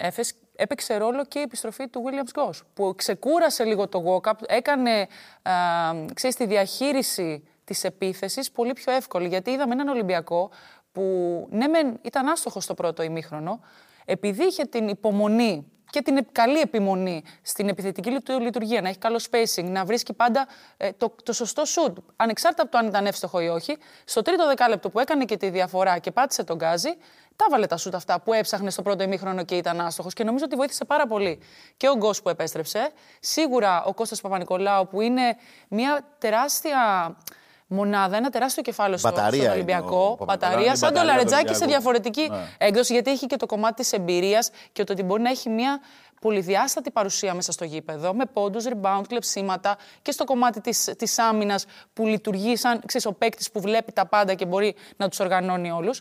ΕΦΕΣ 0.00 0.34
έπαιξε 0.56 0.96
ρόλο 0.96 1.24
και 1.24 1.38
η 1.38 1.42
επιστροφή 1.42 1.88
του 1.88 2.02
Williams 2.04 2.40
Goss 2.40 2.60
που 2.74 2.94
ξεκούρασε 2.96 3.64
λίγο 3.64 3.88
το 3.88 4.02
walk-up, 4.06 4.38
έκανε 4.46 5.06
ξέρεις, 6.14 6.36
τη 6.36 6.46
διαχείριση 6.46 7.48
της 7.64 7.84
επίθεσης 7.84 8.50
πολύ 8.50 8.72
πιο 8.72 8.92
εύκολη 8.92 9.28
γιατί 9.28 9.50
είδαμε 9.50 9.72
έναν 9.72 9.88
Ολυμπιακό 9.88 10.50
που 10.92 11.02
ναι 11.50 11.68
μεν 11.68 11.98
ήταν 12.02 12.28
άστοχο 12.28 12.60
στο 12.60 12.74
πρώτο 12.74 13.02
ημίχρονο 13.02 13.60
επειδή 14.04 14.44
είχε 14.44 14.64
την 14.64 14.88
υπομονή 14.88 15.74
και 15.94 16.02
την 16.02 16.26
καλή 16.32 16.60
επιμονή 16.60 17.22
στην 17.42 17.68
επιθετική 17.68 18.20
του 18.24 18.40
λειτουργία, 18.40 18.80
να 18.80 18.88
έχει 18.88 18.98
καλό 18.98 19.20
spacing, 19.30 19.64
να 19.64 19.84
βρίσκει 19.84 20.12
πάντα 20.12 20.46
ε, 20.76 20.92
το, 20.92 21.14
το 21.22 21.32
σωστό 21.32 21.64
σουτ, 21.64 21.98
ανεξάρτητα 22.16 22.62
από 22.62 22.72
το 22.72 22.78
αν 22.78 22.86
ήταν 22.86 23.06
εύστοχο 23.06 23.40
ή 23.40 23.48
όχι, 23.48 23.76
στο 24.04 24.22
τρίτο 24.22 24.46
δεκάλεπτο 24.46 24.90
που 24.90 25.00
έκανε 25.00 25.24
και 25.24 25.36
τη 25.36 25.50
διαφορά 25.50 25.98
και 25.98 26.10
πάτησε 26.10 26.44
τον 26.44 26.56
γκάζι, 26.56 26.96
τα 27.36 27.46
βάλε 27.50 27.66
τα 27.66 27.76
σουτ 27.76 27.94
αυτά 27.94 28.20
που 28.20 28.32
έψαχνε 28.32 28.70
στο 28.70 28.82
πρώτο 28.82 29.02
ημίχρονο 29.02 29.44
και 29.44 29.56
ήταν 29.56 29.80
άστοχος. 29.80 30.12
Και 30.12 30.24
νομίζω 30.24 30.44
ότι 30.44 30.56
βοήθησε 30.56 30.84
πάρα 30.84 31.06
πολύ 31.06 31.40
και 31.76 31.88
ο 31.88 31.96
Γκος 31.96 32.22
που 32.22 32.28
επέστρεψε. 32.28 32.90
Σίγουρα 33.20 33.84
ο 33.84 33.94
Κώστας 33.94 34.20
Παπα-Νικολάου 34.20 34.88
που 34.88 35.00
είναι 35.00 35.36
μια 35.68 36.04
τεράστια 36.18 37.16
μονάδα, 37.74 38.16
ένα 38.16 38.30
τεράστιο 38.30 38.62
κεφάλαιο 38.62 38.98
στο, 38.98 39.08
στον 39.08 39.50
Ολυμπιακό. 39.50 40.18
μπαταρία, 40.26 40.76
σαν 40.76 40.94
το 40.94 41.02
Λαρετζάκι 41.02 41.54
σε 41.54 41.64
διαφορετική 41.64 42.28
ναι. 42.30 42.36
έκδοση, 42.58 42.92
γιατί 42.92 43.10
έχει 43.10 43.26
και 43.26 43.36
το 43.36 43.46
κομμάτι 43.46 43.74
της 43.74 43.92
εμπειρίας 43.92 44.50
και 44.72 44.84
το 44.84 44.92
ότι 44.92 45.02
μπορεί 45.02 45.22
να 45.22 45.30
έχει 45.30 45.48
μια 45.48 45.80
πολυδιάστατη 46.20 46.90
παρουσία 46.90 47.34
μέσα 47.34 47.52
στο 47.52 47.64
γήπεδο, 47.64 48.14
με 48.14 48.24
πόντους, 48.32 48.64
rebound, 48.68 49.02
κλεψίματα 49.08 49.76
και 50.02 50.10
στο 50.10 50.24
κομμάτι 50.24 50.60
της 50.60 50.94
της 50.98 51.18
άμυνας 51.18 51.64
που 51.92 52.06
λειτουργεί 52.06 52.56
σαν 52.56 52.80
ξέρεις, 52.86 53.06
ο 53.06 53.12
παίκτης 53.12 53.50
που 53.50 53.60
βλέπει 53.60 53.92
τα 53.92 54.06
πάντα 54.06 54.34
και 54.34 54.46
μπορεί 54.46 54.74
να 54.96 55.08
τους 55.08 55.20
οργανώνει 55.20 55.70
όλους. 55.70 56.00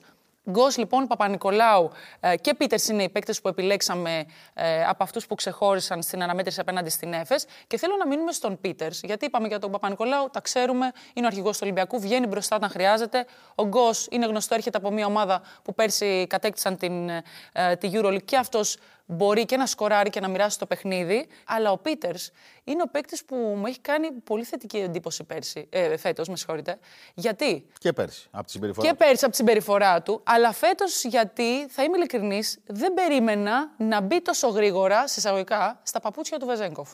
Γκος 0.49 0.77
λοιπόν, 0.77 1.07
Παπα-Νικολάου 1.07 1.91
ε, 2.19 2.37
και 2.37 2.53
Πίτερς 2.53 2.87
είναι 2.87 3.03
οι 3.03 3.09
παίκτες 3.09 3.41
που 3.41 3.47
επιλέξαμε 3.47 4.25
ε, 4.53 4.85
από 4.85 5.03
αυτούς 5.03 5.27
που 5.27 5.35
ξεχώρισαν 5.35 6.01
στην 6.01 6.23
αναμέτρηση 6.23 6.59
απέναντι 6.59 6.89
στην 6.89 7.13
ΕΦΕΣ. 7.13 7.45
Και 7.67 7.77
θέλω 7.77 7.95
να 7.95 8.07
μείνουμε 8.07 8.31
στον 8.31 8.59
Πίτερς, 8.61 9.01
γιατί 9.03 9.25
είπαμε 9.25 9.47
για 9.47 9.59
τον 9.59 9.71
Παπα-Νικολάου, 9.71 10.29
τα 10.29 10.41
ξέρουμε, 10.41 10.91
είναι 11.13 11.25
ο 11.25 11.27
αρχηγός 11.27 11.53
του 11.53 11.59
Ολυμπιακού, 11.63 11.99
βγαίνει 11.99 12.27
μπροστά 12.27 12.55
όταν 12.55 12.69
χρειάζεται. 12.69 13.25
Ο 13.55 13.65
Γκος 13.65 14.07
είναι 14.11 14.25
γνωστό, 14.25 14.55
έρχεται 14.55 14.77
από 14.77 14.91
μια 14.91 15.05
ομάδα 15.05 15.41
που 15.63 15.73
πέρσι 15.73 16.27
κατέκτησαν 16.27 16.77
την, 16.77 17.09
ε, 17.09 17.75
τη 17.75 17.89
EuroLeague 17.93 18.23
και 18.25 18.37
αυτός 18.37 18.77
μπορεί 19.05 19.45
και 19.45 19.57
να 19.57 19.65
σκοράρει 19.65 20.09
και 20.09 20.19
να 20.19 20.27
μοιράσει 20.27 20.59
το 20.59 20.65
παιχνίδι. 20.65 21.27
Αλλά 21.45 21.71
ο 21.71 21.77
Πίτερς 21.77 22.31
είναι 22.63 22.81
ο 22.81 22.89
παίκτης 22.91 23.25
που 23.25 23.35
μου 23.35 23.65
έχει 23.65 23.79
κάνει 23.79 24.11
πολύ 24.11 24.43
θετική 24.43 24.77
εντύπωση 24.77 25.23
πέρσι, 25.23 25.67
ε, 25.69 25.97
φέτος, 25.97 26.27
με 26.27 26.35
συγχωρείτε. 26.35 26.79
Γιατί; 27.13 27.65
Και 27.79 27.93
πέρσι, 27.93 28.27
από 28.31 28.45
τη 28.45 28.51
συμπεριφορά 28.51 28.87
Και 28.87 28.93
πέρσι, 28.93 29.23
από 29.23 29.29
τη 29.29 29.35
συμπεριφορά 29.35 30.01
του. 30.01 30.21
Αλλά 30.23 30.51
φέτος, 30.51 31.03
γιατί, 31.03 31.67
θα 31.69 31.83
είμαι 31.83 31.97
ειλικρινής, 31.97 32.59
δεν 32.65 32.93
περίμενα 32.93 33.73
να 33.77 34.01
μπει 34.01 34.21
τόσο 34.21 34.47
γρήγορα, 34.47 35.07
σε 35.07 35.19
εισαγωγικά, 35.19 35.79
στα 35.83 35.99
παπούτσια 35.99 36.39
του 36.39 36.45
Βεζέγκοφ. 36.45 36.89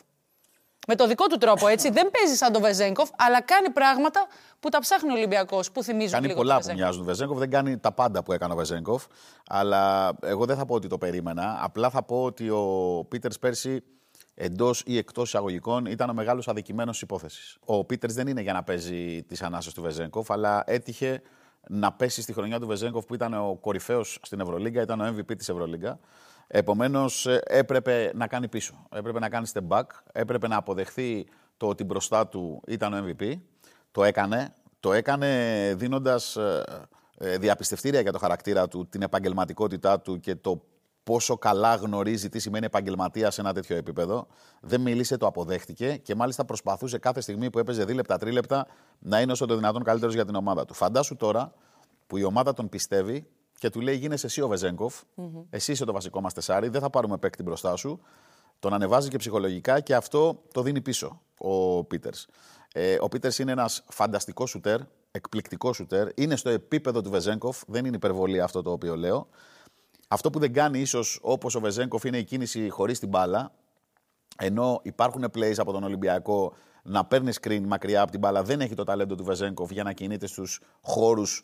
Με 0.91 0.95
το 0.95 1.07
δικό 1.07 1.27
του 1.27 1.37
τρόπο, 1.37 1.67
έτσι. 1.67 1.89
δεν 1.89 2.11
παίζει 2.11 2.35
σαν 2.35 2.51
τον 2.51 2.61
Βεζέγκοφ, 2.61 3.09
αλλά 3.17 3.41
κάνει 3.41 3.69
πράγματα 3.69 4.27
που 4.59 4.69
τα 4.69 4.79
ψάχνει 4.79 5.09
ο 5.11 5.13
Ολυμπιακός, 5.13 5.71
που 5.71 5.83
θυμίζουν 5.83 6.11
κάνει 6.11 6.27
λίγο 6.27 6.39
πολλά 6.39 6.59
που 6.59 6.73
μοιάζουν 6.73 6.97
τον 6.97 7.05
Βεζέγκοφ. 7.05 7.37
Δεν 7.37 7.49
κάνει 7.49 7.77
τα 7.77 7.91
πάντα 7.91 8.23
που 8.23 8.33
έκανε 8.33 8.53
ο 8.53 8.55
Βεζέγκοφ. 8.55 9.05
Αλλά 9.47 10.11
εγώ 10.21 10.45
δεν 10.45 10.57
θα 10.57 10.65
πω 10.65 10.75
ότι 10.75 10.87
το 10.87 10.97
περίμενα. 10.97 11.59
Απλά 11.61 11.89
θα 11.89 12.03
πω 12.03 12.23
ότι 12.23 12.49
ο 12.49 13.05
Πίτερς 13.09 13.39
πέρσι 13.39 13.83
εντός 14.33 14.83
ή 14.85 14.97
εκτός 14.97 15.27
εισαγωγικών 15.27 15.85
ήταν 15.85 16.09
ο 16.09 16.13
μεγάλος 16.13 16.47
αδικημένος 16.47 17.01
υπόθεσης. 17.01 17.57
Ο 17.65 17.83
Πίτερς 17.83 18.13
δεν 18.13 18.27
είναι 18.27 18.41
για 18.41 18.53
να 18.53 18.63
παίζει 18.63 19.23
τις 19.23 19.41
ανάσες 19.41 19.73
του 19.73 19.81
Βεζέγκοφ, 19.81 20.31
αλλά 20.31 20.63
έτυχε 20.65 21.21
να 21.67 21.91
πέσει 21.93 22.21
στη 22.21 22.33
χρονιά 22.33 22.59
του 22.59 22.67
Βεζέγκοφ 22.67 23.05
που 23.05 23.13
ήταν 23.13 23.33
ο 23.33 23.57
κορυφαίος 23.61 24.19
στην 24.21 24.39
Ευρωλίγκα, 24.39 24.81
ήταν 24.81 25.01
ο 25.01 25.15
MVP 25.17 25.37
της 25.37 25.49
Ευρωλίγκα. 25.49 25.99
Επομένως, 26.51 27.25
ε, 27.25 27.41
έπρεπε 27.45 28.11
να 28.15 28.27
κάνει 28.27 28.47
πίσω. 28.47 28.87
Έπρεπε 28.91 29.19
να 29.19 29.29
κάνει 29.29 29.47
step 29.53 29.67
back. 29.67 29.83
Έπρεπε 30.11 30.47
να 30.47 30.55
αποδεχθεί 30.55 31.25
το 31.57 31.67
ότι 31.67 31.83
μπροστά 31.83 32.27
του 32.27 32.61
ήταν 32.67 32.93
ο 32.93 33.05
MVP. 33.07 33.33
Το 33.91 34.03
έκανε. 34.03 34.53
Το 34.79 34.93
έκανε 34.93 35.73
δίνοντας 35.77 36.35
ε, 36.35 36.63
ε, 37.17 37.37
διαπιστευτήρια 37.37 38.01
για 38.01 38.11
το 38.11 38.17
χαρακτήρα 38.17 38.67
του, 38.67 38.87
την 38.89 39.01
επαγγελματικότητά 39.01 39.99
του 39.99 40.19
και 40.19 40.35
το 40.35 40.63
πόσο 41.03 41.37
καλά 41.37 41.75
γνωρίζει 41.75 42.29
τι 42.29 42.39
σημαίνει 42.39 42.65
επαγγελματία 42.65 43.31
σε 43.31 43.41
ένα 43.41 43.53
τέτοιο 43.53 43.75
επίπεδο. 43.75 44.27
Δεν 44.61 44.81
μίλησε, 44.81 45.17
το 45.17 45.27
αποδέχτηκε 45.27 45.95
και 45.95 46.15
μάλιστα 46.15 46.45
προσπαθούσε 46.45 46.97
κάθε 46.97 47.21
στιγμή 47.21 47.49
που 47.49 47.59
έπαιζε 47.59 47.85
δίλεπτα, 47.85 48.17
τρίλεπτα 48.17 48.67
να 48.99 49.21
είναι 49.21 49.31
όσο 49.31 49.45
το 49.45 49.55
δυνατόν 49.55 49.83
καλύτερος 49.83 50.13
για 50.13 50.25
την 50.25 50.35
ομάδα 50.35 50.65
του. 50.65 50.73
Φαντάσου 50.73 51.15
τώρα 51.15 51.53
που 52.07 52.17
η 52.17 52.23
ομάδα 52.23 52.53
τον 52.53 52.69
πιστεύει 52.69 53.27
και 53.59 53.69
του 53.69 53.81
λέει: 53.81 53.95
Γίνεσαι 53.95 54.25
εσύ 54.25 54.41
ο 54.41 54.47
βεζενκοφ 54.47 55.01
εσύ 55.49 55.71
είσαι 55.71 55.85
το 55.85 55.93
βασικό 55.93 56.21
μας 56.21 56.33
τεσάρι, 56.33 56.67
δεν 56.67 56.81
θα 56.81 56.89
πάρουμε 56.89 57.17
παίκτη 57.17 57.43
μπροστά 57.43 57.75
σου. 57.75 57.99
Τον 58.59 58.73
ανεβάζει 58.73 59.09
και 59.09 59.17
ψυχολογικά 59.17 59.79
και 59.79 59.95
αυτό 59.95 60.41
το 60.53 60.61
δίνει 60.61 60.81
πίσω 60.81 61.21
ο 61.37 61.83
Πίτερς. 61.83 62.27
Ε, 62.73 62.97
ο 62.99 63.07
Πίτερς 63.07 63.39
είναι 63.39 63.51
ένας 63.51 63.83
φανταστικός 63.89 64.49
σουτέρ, 64.49 64.79
εκπληκτικός 65.11 65.75
σουτέρ. 65.75 66.07
Είναι 66.15 66.35
στο 66.35 66.49
επίπεδο 66.49 67.01
του 67.01 67.09
Βεζέγκοφ, 67.09 67.61
δεν 67.67 67.85
είναι 67.85 67.95
υπερβολή 67.95 68.41
αυτό 68.41 68.61
το 68.61 68.71
οποίο 68.71 68.95
λέω. 68.95 69.27
Αυτό 70.07 70.29
που 70.29 70.39
δεν 70.39 70.53
κάνει 70.53 70.79
ίσως 70.79 71.19
όπως 71.21 71.55
ο 71.55 71.59
Βεζέγκοφ 71.59 72.03
είναι 72.03 72.17
η 72.17 72.23
κίνηση 72.23 72.69
χωρίς 72.69 72.99
την 72.99 73.09
μπάλα. 73.09 73.51
Ενώ 74.37 74.79
υπάρχουν 74.83 75.25
plays 75.33 75.57
από 75.57 75.71
τον 75.71 75.83
Ολυμπιακό 75.83 76.53
να 76.83 77.05
παίρνει 77.05 77.31
screen 77.41 77.61
μακριά 77.65 78.01
από 78.01 78.11
την 78.11 78.19
μπάλα. 78.19 78.43
Δεν 78.43 78.61
έχει 78.61 78.73
το 78.73 78.83
ταλέντο 78.83 79.15
του 79.15 79.23
Βεζέγκοφ 79.23 79.71
για 79.71 79.83
να 79.83 79.93
κινείται 79.93 80.27
στους 80.27 80.61
χώρους 80.81 81.43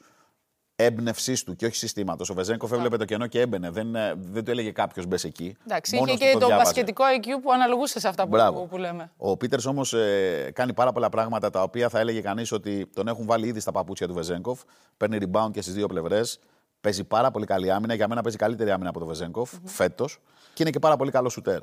έμπνευσής 0.75 1.43
του 1.43 1.55
και 1.55 1.65
όχι 1.65 1.75
συστήματος. 1.75 2.29
Ο 2.29 2.33
Βεζέγκοφ 2.33 2.71
έβλεπε 2.71 2.97
το 2.97 3.05
κενό 3.05 3.27
και 3.27 3.39
έμπαινε. 3.39 3.69
Δεν, 3.69 3.95
ε, 3.95 4.13
δεν 4.17 4.43
το 4.43 4.51
έλεγε 4.51 4.71
κάποιος 4.71 5.05
μπες 5.05 5.23
εκεί. 5.23 5.57
Εντάξει, 5.65 5.95
είχε 5.95 6.15
και 6.15 6.29
το, 6.33 6.39
το 6.39 6.47
μπασκετικό 6.47 7.03
IQ 7.17 7.27
που 7.43 7.51
αναλογούσε 7.51 7.99
σε 7.99 8.07
αυτά 8.07 8.27
που, 8.27 8.67
που, 8.69 8.77
λέμε. 8.77 9.11
Ο 9.17 9.37
Πίτερς 9.37 9.65
όμως 9.65 9.93
ε, 9.93 10.51
κάνει 10.53 10.73
πάρα 10.73 10.91
πολλά 10.91 11.09
πράγματα 11.09 11.49
τα 11.49 11.61
οποία 11.61 11.89
θα 11.89 11.99
έλεγε 11.99 12.21
κανείς 12.21 12.51
ότι 12.51 12.89
τον 12.93 13.07
έχουν 13.07 13.25
βάλει 13.25 13.47
ήδη 13.47 13.59
στα 13.59 13.71
παπούτσια 13.71 14.07
του 14.07 14.13
Βεζέγκοφ. 14.13 14.61
Παίρνει 14.97 15.17
rebound 15.21 15.49
και 15.51 15.61
στις 15.61 15.73
δύο 15.73 15.87
πλευρές. 15.87 16.39
Παίζει 16.81 17.03
πάρα 17.03 17.31
πολύ 17.31 17.45
καλή 17.45 17.71
άμυνα. 17.71 17.93
Για 17.93 18.07
μένα 18.07 18.21
παίζει 18.21 18.37
καλύτερη 18.37 18.71
άμυνα 18.71 18.89
από 18.89 18.99
τον 18.99 19.07
Βεζέγκοφ 19.07 19.53
mm-hmm. 19.53 19.59
φέτος. 19.63 20.19
Και 20.53 20.63
είναι 20.63 20.71
και 20.71 20.79
πάρα 20.79 20.95
πολύ 20.95 21.11
καλό 21.11 21.29
σουτέρ. 21.29 21.61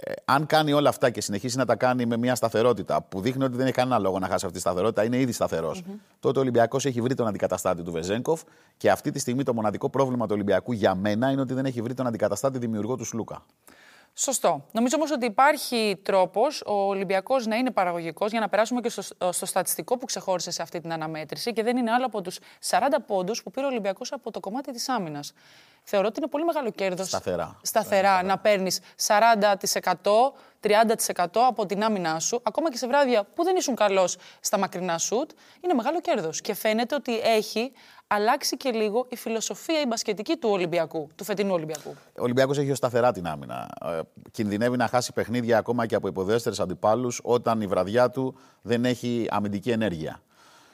Ε, 0.00 0.12
αν 0.24 0.46
κάνει 0.46 0.72
όλα 0.72 0.88
αυτά 0.88 1.10
και 1.10 1.20
συνεχίσει 1.20 1.56
να 1.56 1.64
τα 1.64 1.76
κάνει 1.76 2.06
με 2.06 2.16
μια 2.16 2.34
σταθερότητα 2.34 3.02
που 3.02 3.20
δείχνει 3.20 3.44
ότι 3.44 3.56
δεν 3.56 3.66
έχει 3.66 3.74
κανένα 3.74 3.98
λόγο 3.98 4.18
να 4.18 4.26
χάσει 4.26 4.44
αυτή 4.44 4.56
τη 4.56 4.60
σταθερότητα, 4.60 5.04
είναι 5.04 5.18
ήδη 5.18 5.32
σταθερός, 5.32 5.82
mm-hmm. 5.82 5.98
τότε 6.20 6.38
ο 6.38 6.42
Ολυμπιακός 6.42 6.86
έχει 6.86 7.00
βρει 7.00 7.14
τον 7.14 7.26
αντικαταστάτη 7.26 7.82
του 7.82 7.92
Βεζέγκοφ 7.92 8.42
και 8.76 8.90
αυτή 8.90 9.10
τη 9.10 9.18
στιγμή 9.18 9.42
το 9.42 9.54
μοναδικό 9.54 9.88
πρόβλημα 9.90 10.26
του 10.26 10.32
Ολυμπιακού 10.34 10.72
για 10.72 10.94
μένα 10.94 11.30
είναι 11.30 11.40
ότι 11.40 11.54
δεν 11.54 11.64
έχει 11.64 11.82
βρει 11.82 11.94
τον 11.94 12.06
αντικαταστάτη 12.06 12.58
δημιουργό 12.58 12.96
του 12.96 13.04
Σλούκα. 13.04 13.42
Σωστό. 14.14 14.64
Νομίζω 14.72 14.96
όμως 14.96 15.10
ότι 15.10 15.26
υπάρχει 15.26 16.00
τρόπος 16.02 16.62
ο 16.66 16.72
Ολυμπιακός 16.72 17.46
να 17.46 17.56
είναι 17.56 17.70
παραγωγικός 17.70 18.30
για 18.30 18.40
να 18.40 18.48
περάσουμε 18.48 18.80
και 18.80 18.88
στο, 18.88 19.02
στο 19.32 19.46
στατιστικό 19.46 19.98
που 19.98 20.06
ξεχώρισε 20.06 20.50
σε 20.50 20.62
αυτή 20.62 20.80
την 20.80 20.92
αναμέτρηση 20.92 21.52
και 21.52 21.62
δεν 21.62 21.76
είναι 21.76 21.90
άλλο 21.90 22.06
από 22.06 22.20
τους 22.22 22.38
40 22.68 22.78
πόντους 23.06 23.42
που 23.42 23.50
πήρε 23.50 23.66
ο 23.66 23.68
Ολυμπιακός 23.68 24.12
από 24.12 24.30
το 24.30 24.40
κομμάτι 24.40 24.72
της 24.72 24.88
άμυνας. 24.88 25.32
Θεωρώ 25.90 26.06
ότι 26.06 26.18
είναι 26.18 26.28
πολύ 26.28 26.44
μεγάλο 26.44 26.70
κέρδος. 26.70 27.06
Σταθερά. 27.06 27.56
Σταθερά 27.62 28.22
να 28.22 28.38
παίρνεις 28.38 28.80
40%, 29.06 30.32
30% 30.60 31.26
από 31.48 31.66
την 31.66 31.82
άμυνά 31.82 32.20
σου, 32.20 32.40
ακόμα 32.42 32.70
και 32.70 32.76
σε 32.76 32.86
βράδια 32.86 33.26
που 33.34 33.44
δεν 33.44 33.56
ήσουν 33.56 33.74
καλός 33.74 34.16
στα 34.40 34.58
μακρινά 34.58 34.98
σουτ, 34.98 35.30
είναι 35.60 35.74
μεγάλο 35.74 36.00
κέρδος. 36.00 36.40
Και 36.40 36.54
φαίνεται 36.54 36.94
ότι 36.94 37.18
έχει 37.18 37.72
αλλάξει 38.06 38.56
και 38.56 38.70
λίγο 38.70 39.06
η 39.08 39.16
φιλοσοφία 39.16 39.80
η 39.80 39.86
μπασκετική 39.86 40.36
του 40.36 40.48
Ολυμπιακού, 40.50 41.08
του 41.14 41.24
φετινού 41.24 41.52
Ολυμπιακού. 41.52 41.96
Ο 42.18 42.22
Ολυμπιακός 42.22 42.58
έχει 42.58 42.70
ως 42.70 42.76
σταθερά 42.76 43.12
την 43.12 43.26
άμυνα. 43.26 43.68
Ε, 43.84 44.00
κινδυνεύει 44.30 44.76
να 44.76 44.88
χάσει 44.88 45.12
παιχνίδια 45.12 45.58
ακόμα 45.58 45.86
και 45.86 45.94
από 45.94 46.08
υποδέστερες 46.08 46.60
αντιπάλους 46.60 47.20
όταν 47.22 47.60
η 47.60 47.66
βραδιά 47.66 48.10
του 48.10 48.38
δεν 48.62 48.84
έχει 48.84 49.26
αμυντική 49.30 49.70
ενέργεια. 49.70 50.22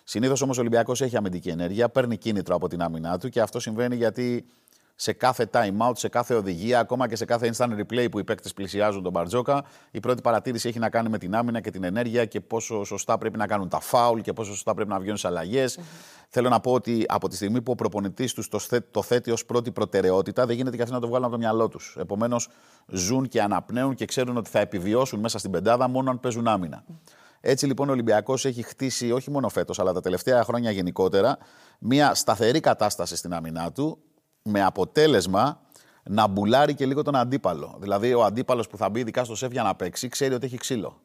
Συνήθως 0.05 0.43
όμως 0.43 0.57
ο 0.57 0.61
Ολυμπιακός 0.61 1.01
έχει 1.01 1.17
αμυντική 1.17 1.49
ενέργεια, 1.49 1.89
παίρνει 1.89 2.17
κίνητρο 2.17 2.55
από 2.55 2.69
την 2.69 2.83
άμυνά 2.83 3.19
του 3.19 3.29
και 3.29 3.41
αυτό 3.41 3.61
συμβαίνει 3.61 3.97
γιατί 3.97 4.47
σε 4.95 5.13
κάθε 5.13 5.51
time 5.53 5.89
out, 5.89 5.93
σε 5.93 6.09
κάθε 6.09 6.35
οδηγία, 6.35 6.79
ακόμα 6.79 7.09
και 7.09 7.17
σε 7.17 7.25
κάθε 7.25 7.51
instant 7.53 7.81
replay 7.81 8.07
που 8.11 8.19
οι 8.19 8.25
παίκτες 8.25 8.53
πλησιάζουν 8.53 9.03
τον 9.03 9.13
Μπαρτζόκα. 9.13 9.65
Η 9.91 10.01
πρώτη 10.01 10.21
παρατήρηση 10.21 10.69
έχει 10.69 10.79
να 10.79 10.91
κάνει 10.91 11.09
με 11.09 11.19
την 11.19 11.35
άμυνα 11.35 11.61
και 11.61 11.71
την 11.71 11.85
ενέργεια 11.85 12.25
και 12.25 12.41
πόσο 12.41 12.85
σωστά 12.85 13.19
πρέπει 13.19 13.39
να 13.39 13.47
κάνουν 13.47 13.69
τα 13.69 13.81
φάουλ 13.81 14.21
και 14.21 14.33
πόσο 14.33 14.51
σωστά 14.51 14.75
πρέπει 14.75 14.91
να 14.91 14.99
βγαίνουν 14.99 15.17
σε 15.17 15.27
αλλαγές. 15.27 15.79
Θέλω 16.29 16.49
να 16.49 16.61
πω 16.61 16.73
ότι 16.73 17.05
από 17.09 17.29
τη 17.29 17.35
στιγμή 17.35 17.63
που 17.63 17.73
ο 17.73 17.75
προπονητής 17.75 18.33
τους 18.33 18.49
το, 18.49 18.61
το 18.91 19.03
θέτει 19.03 19.31
ως 19.31 19.45
πρώτη 19.45 19.71
προτεραιότητα, 19.71 20.47
δεν 20.47 20.57
γίνεται 20.57 20.77
και 20.77 20.83
αυτοί 20.83 20.95
να 20.95 21.01
το 21.01 21.07
βγάλουν 21.07 21.25
από 21.25 21.35
το 21.35 21.41
μυαλό 21.41 21.69
τους. 21.69 21.97
Επομένως, 21.99 22.49
ζουν 22.87 23.29
και 23.29 23.43
αναπνέουν 23.43 23.95
και 23.95 24.05
ξέρουν 24.05 24.37
ότι 24.37 24.51
θα 24.51 24.59
επιβιώσουν 24.59 25.21
μέσα 25.21 25.39
στην 25.39 25.51
πεντάδα 25.51 25.89
μόνο 25.89 26.11
αν 26.11 26.21
παίζουν 26.21 26.49
άμυνα. 26.49 26.85
Έτσι 27.41 27.67
λοιπόν 27.67 27.89
ο 27.89 27.93
Ολυμπιακός 27.93 28.45
έχει 28.45 28.63
χτίσει 28.63 29.13
όχι 29.13 29.31
μόνο 29.31 29.49
φέτος, 29.49 29.79
αλλά 29.79 29.93
τα 29.93 30.01
τελευταία 30.01 30.45
χρόνια 30.45 30.71
γενικότερα 30.71 31.39
μια 31.79 32.15
σταθερή 32.15 32.61
κατάσταση 32.61 33.17
στην 33.17 33.35
άμυνά 33.35 33.73
του, 33.73 33.99
με 34.45 34.63
αποτέλεσμα 34.63 35.61
να 36.03 36.27
μπουλάρει 36.27 36.75
και 36.75 36.87
λίγο 36.87 37.03
τον 37.03 37.17
αντίπαλο. 37.17 37.77
Δηλαδή, 37.79 38.15
ο 38.15 38.25
αντίπαλος 38.25 38.69
που 38.69 38.77
θα 38.77 38.89
μπει 38.89 39.01
ειδικά 39.01 39.25
στο 39.25 39.35
σεφ 39.35 39.53
για 39.53 39.63
να 39.63 39.75
παίξει, 39.75 40.09
ξέρει 40.09 40.35
ότι 40.35 40.47
έχει 40.47 40.57
ξύλο. 40.57 41.01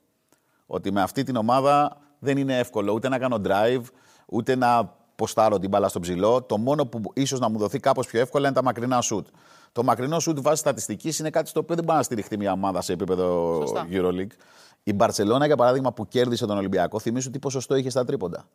Ότι 0.65 0.91
με 0.91 1.01
αυτή 1.01 1.23
την 1.23 1.35
ομάδα 1.35 1.97
δεν 2.19 2.37
είναι 2.37 2.57
εύκολο 2.57 2.93
ούτε 2.93 3.09
να 3.09 3.17
κάνω 3.17 3.41
drive, 3.45 3.83
ούτε 4.25 4.55
να 4.55 4.95
ποστάρω 5.15 5.59
την 5.59 5.69
μπάλα 5.69 5.87
στο 5.87 5.99
ψηλό. 5.99 6.41
Το 6.41 6.57
μόνο 6.57 6.85
που 6.85 7.01
ίσως 7.13 7.39
να 7.39 7.49
μου 7.49 7.57
δοθεί 7.57 7.79
κάπως 7.79 8.07
πιο 8.07 8.19
εύκολα 8.19 8.45
είναι 8.45 8.55
τα 8.55 8.63
μακρινά 8.63 9.01
σουτ. 9.01 9.27
Το 9.71 9.83
μακρινό 9.83 10.19
σουτ 10.19 10.39
βάσει 10.39 10.59
στατιστικής 10.59 11.19
είναι 11.19 11.29
κάτι 11.29 11.49
στο 11.49 11.59
οποίο 11.59 11.75
δεν 11.75 11.83
μπορεί 11.83 11.97
να 11.97 12.03
στηριχτεί 12.03 12.37
μια 12.37 12.51
ομάδα 12.51 12.81
σε 12.81 12.93
επίπεδο 12.93 13.55
Σωστά. 13.59 13.87
EuroLeague. 13.91 14.31
Η 14.83 14.93
Μπαρσελόνα, 14.93 15.45
για 15.45 15.55
παράδειγμα, 15.55 15.93
που 15.93 16.07
κέρδισε 16.07 16.45
τον 16.45 16.57
Ολυμπιακό, 16.57 16.99
θυμίσου 16.99 17.29
τι 17.29 17.39
ποσοστό 17.39 17.75
είχε 17.75 17.89
στα 17.89 18.05
τρίποντα. 18.05 18.47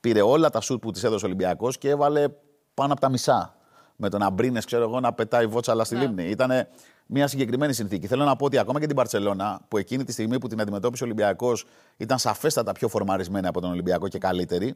Πήρε 0.00 0.22
όλα 0.22 0.50
τα 0.50 0.60
σουτ 0.60 0.80
που 0.80 0.90
της 0.90 1.04
έδωσε 1.04 1.24
ο 1.24 1.28
Ολυμπιακός 1.28 1.78
και 1.78 1.88
έβαλε 1.88 2.28
πάνω 2.74 2.92
από 2.92 3.00
τα 3.00 3.08
μισά 3.08 3.54
με 3.96 4.08
τον 4.08 4.22
Αμπρίνε, 4.22 4.60
ξέρω 4.66 4.82
εγώ, 4.82 5.00
να 5.00 5.12
πετάει 5.12 5.46
βότσαλα 5.46 5.84
στη 5.84 5.94
ναι. 5.94 6.00
λίμνη. 6.00 6.24
Ήταν 6.24 6.66
μια 7.06 7.26
συγκεκριμένη 7.26 7.72
συνθήκη. 7.72 8.06
Θέλω 8.06 8.24
να 8.24 8.36
πω 8.36 8.44
ότι 8.44 8.58
ακόμα 8.58 8.80
και 8.80 8.86
την 8.86 8.96
Παρσελώνα, 8.96 9.60
που 9.68 9.78
εκείνη 9.78 10.04
τη 10.04 10.12
στιγμή 10.12 10.38
που 10.38 10.48
την 10.48 10.60
αντιμετώπισε 10.60 11.02
ο 11.02 11.06
Ολυμπιακός 11.06 11.66
ήταν 11.96 12.18
σαφέστατα 12.18 12.72
πιο 12.72 12.88
φορμαρισμένη 12.88 13.46
από 13.46 13.60
τον 13.60 13.70
Ολυμπιακό 13.70 14.08
και 14.08 14.18
καλύτερη, 14.18 14.74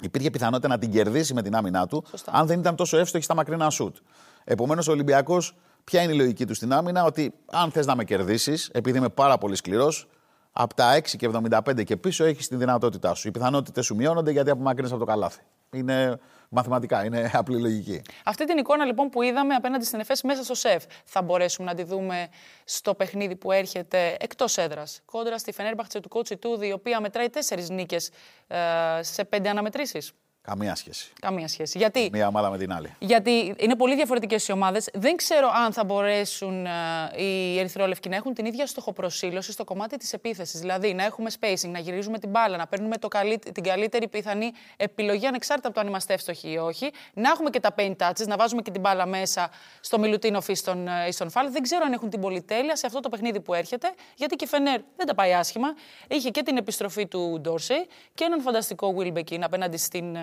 υπήρχε 0.00 0.30
πιθανότητα 0.30 0.68
να 0.68 0.78
την 0.78 0.90
κερδίσει 0.90 1.34
με 1.34 1.42
την 1.42 1.54
άμυνά 1.54 1.86
του, 1.86 2.04
Σωστά. 2.10 2.32
αν 2.34 2.46
δεν 2.46 2.58
ήταν 2.58 2.76
τόσο 2.76 2.96
εύστοχη 2.96 3.24
στα 3.24 3.34
μακρινά 3.34 3.70
σουτ. 3.70 3.96
Επομένως, 4.44 4.88
ο 4.88 4.92
Ολυμπιακός, 4.92 5.56
ποια 5.84 6.02
είναι 6.02 6.12
η 6.12 6.16
λογική 6.16 6.46
του 6.46 6.54
στην 6.54 6.72
άμυνα, 6.72 7.04
ότι 7.04 7.34
αν 7.46 7.70
θες 7.70 7.86
να 7.86 7.96
με 7.96 8.04
κερδίσεις, 8.04 8.68
επειδή 8.72 8.98
είμαι 8.98 9.08
πάρα 9.08 9.38
πολύ 9.38 9.56
σκληρός, 9.56 10.08
από 10.52 10.74
τα 10.74 10.98
6 10.98 11.02
και 11.16 11.30
75 11.32 11.84
και 11.84 11.96
πίσω 11.96 12.24
έχεις 12.24 12.48
τη 12.48 12.56
δυνατότητά 12.56 13.14
σου. 13.14 13.28
Οι 13.28 13.30
πιθανότητες 13.30 13.84
σου 13.84 13.94
μειώνονται 13.94 14.30
γιατί 14.30 14.50
απομακρύνει 14.50 14.88
από 14.90 14.98
το 14.98 15.04
καλάθι. 15.04 15.40
Είναι 15.72 16.18
μαθηματικά, 16.48 17.04
είναι 17.04 17.30
απλή 17.34 17.60
λογική. 17.60 18.02
Αυτή 18.24 18.44
την 18.44 18.58
εικόνα 18.58 18.84
λοιπόν 18.84 19.08
που 19.08 19.22
είδαμε 19.22 19.54
απέναντι 19.54 19.84
στην 19.84 20.00
ΕΦΕΣ 20.00 20.22
μέσα 20.22 20.44
στο 20.44 20.54
ΣΕΦ, 20.54 20.84
θα 21.04 21.22
μπορέσουμε 21.22 21.70
να 21.70 21.74
τη 21.74 21.82
δούμε 21.82 22.28
στο 22.64 22.94
παιχνίδι 22.94 23.36
που 23.36 23.52
έρχεται 23.52 24.16
εκτός 24.20 24.58
έδρας. 24.58 25.00
Κόντρα 25.04 25.38
στη 25.38 25.52
Φενέρμπαχτσε 25.52 26.00
του 26.00 26.08
Κότσι 26.08 26.36
Τούδη, 26.36 26.66
η 26.66 26.72
οποία 26.72 27.00
μετράει 27.00 27.30
τέσσερις 27.30 27.70
νίκες 27.70 28.10
ε, 28.46 28.56
σε 29.02 29.24
πέντε 29.24 29.48
αναμετρήσεις. 29.48 30.12
Καμία 30.42 30.74
σχέση. 30.74 31.12
Καμία 31.20 31.48
σχέση. 31.48 31.78
Γιατί, 31.78 32.08
Μία 32.12 32.26
ομάδα 32.26 32.50
με 32.50 32.58
την 32.58 32.72
άλλη. 32.72 32.94
Γιατί 32.98 33.54
είναι 33.58 33.76
πολύ 33.76 33.94
διαφορετικές 33.94 34.48
οι 34.48 34.52
ομάδες. 34.52 34.88
Δεν 34.92 35.16
ξέρω 35.16 35.50
αν 35.64 35.72
θα 35.72 35.84
μπορέσουν 35.84 36.66
uh, 36.66 37.18
οι 37.18 37.58
Ερυθρόλευκοι 37.58 38.08
να 38.08 38.16
έχουν 38.16 38.34
την 38.34 38.44
ίδια 38.44 38.66
στοχοπροσύλωση 38.66 39.52
στο 39.52 39.64
κομμάτι 39.64 39.96
της 39.96 40.12
επίθεσης. 40.12 40.60
Δηλαδή 40.60 40.94
να 40.94 41.04
έχουμε 41.04 41.30
spacing, 41.40 41.68
να 41.68 41.78
γυρίζουμε 41.78 42.18
την 42.18 42.30
μπάλα, 42.30 42.56
να 42.56 42.66
παίρνουμε 42.66 42.96
το 42.96 43.08
καλύ... 43.08 43.38
την 43.38 43.62
καλύτερη 43.62 44.08
πιθανή 44.08 44.52
επιλογή 44.76 45.26
ανεξάρτητα 45.26 45.68
από 45.68 45.76
το 45.76 45.82
αν 45.82 45.88
είμαστε 45.88 46.14
εύστοχοι 46.14 46.50
ή 46.50 46.56
όχι. 46.56 46.90
Να 47.14 47.30
έχουμε 47.30 47.50
και 47.50 47.60
τα 47.60 47.74
paint 47.76 47.96
touches, 47.96 48.26
να 48.26 48.36
βάζουμε 48.36 48.62
και 48.62 48.70
την 48.70 48.80
μπάλα 48.80 49.06
μέσα 49.06 49.50
στο 49.80 49.98
Μιλουτίνοφ 49.98 50.48
ή 50.48 50.54
στον, 50.54 50.88
ή 51.08 51.12
στον 51.12 51.30
Φάλ. 51.30 51.50
Δεν 51.50 51.62
ξέρω 51.62 51.84
αν 51.84 51.92
έχουν 51.92 52.10
την 52.10 52.20
πολυτέλεια 52.20 52.76
σε 52.76 52.86
αυτό 52.86 53.00
το 53.00 53.08
παιχνίδι 53.08 53.40
που 53.40 53.54
έρχεται, 53.54 53.92
γιατί 54.14 54.36
και 54.36 54.44
η 54.44 54.48
Φενέρ 54.48 54.80
δεν 54.96 55.06
τα 55.06 55.14
πάει 55.14 55.32
άσχημα. 55.32 55.68
Είχε 56.08 56.30
και 56.30 56.42
την 56.42 56.56
επιστροφή 56.56 57.06
του 57.06 57.38
Ντόρσεϊ 57.40 57.86
και 58.14 58.24
έναν 58.24 58.40
φανταστικό 58.40 58.94
Wilbekin 58.98 59.38
απέναντι 59.40 59.76
στην 59.76 60.16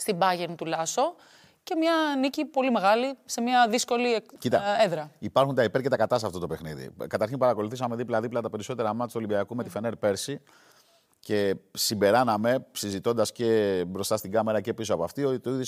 στην 0.00 0.18
Bayern 0.20 0.54
του 0.56 0.64
Λάσο 0.64 1.14
και 1.62 1.74
μια 1.76 1.92
νίκη 2.18 2.44
πολύ 2.44 2.70
μεγάλη 2.70 3.14
σε 3.24 3.40
μια 3.40 3.68
δύσκολη 3.68 4.22
Κοίτα, 4.38 4.62
έδρα. 4.82 5.10
Υπάρχουν 5.18 5.54
τα 5.54 5.62
υπέρ 5.62 5.82
και 5.82 5.88
τα 5.88 5.96
κατά 5.96 6.18
σε 6.18 6.26
αυτό 6.26 6.38
το 6.38 6.46
παιχνίδι. 6.46 6.90
Καταρχήν 7.08 7.38
παρακολουθήσαμε 7.38 7.96
δίπλα-δίπλα 7.96 8.40
τα 8.40 8.50
περισσότερα 8.50 8.88
μάτια 8.94 9.06
του 9.06 9.12
Ολυμπιακού 9.16 9.54
με 9.54 9.62
τη 9.62 9.70
Φενέρ 9.70 9.96
πέρσι 9.96 10.40
και 11.20 11.56
συμπεράναμε, 11.72 12.66
συζητώντας 12.72 13.32
και 13.32 13.82
μπροστά 13.88 14.16
στην 14.16 14.30
κάμερα 14.30 14.60
και 14.60 14.74
πίσω 14.74 14.94
από 14.94 15.04
αυτή, 15.04 15.24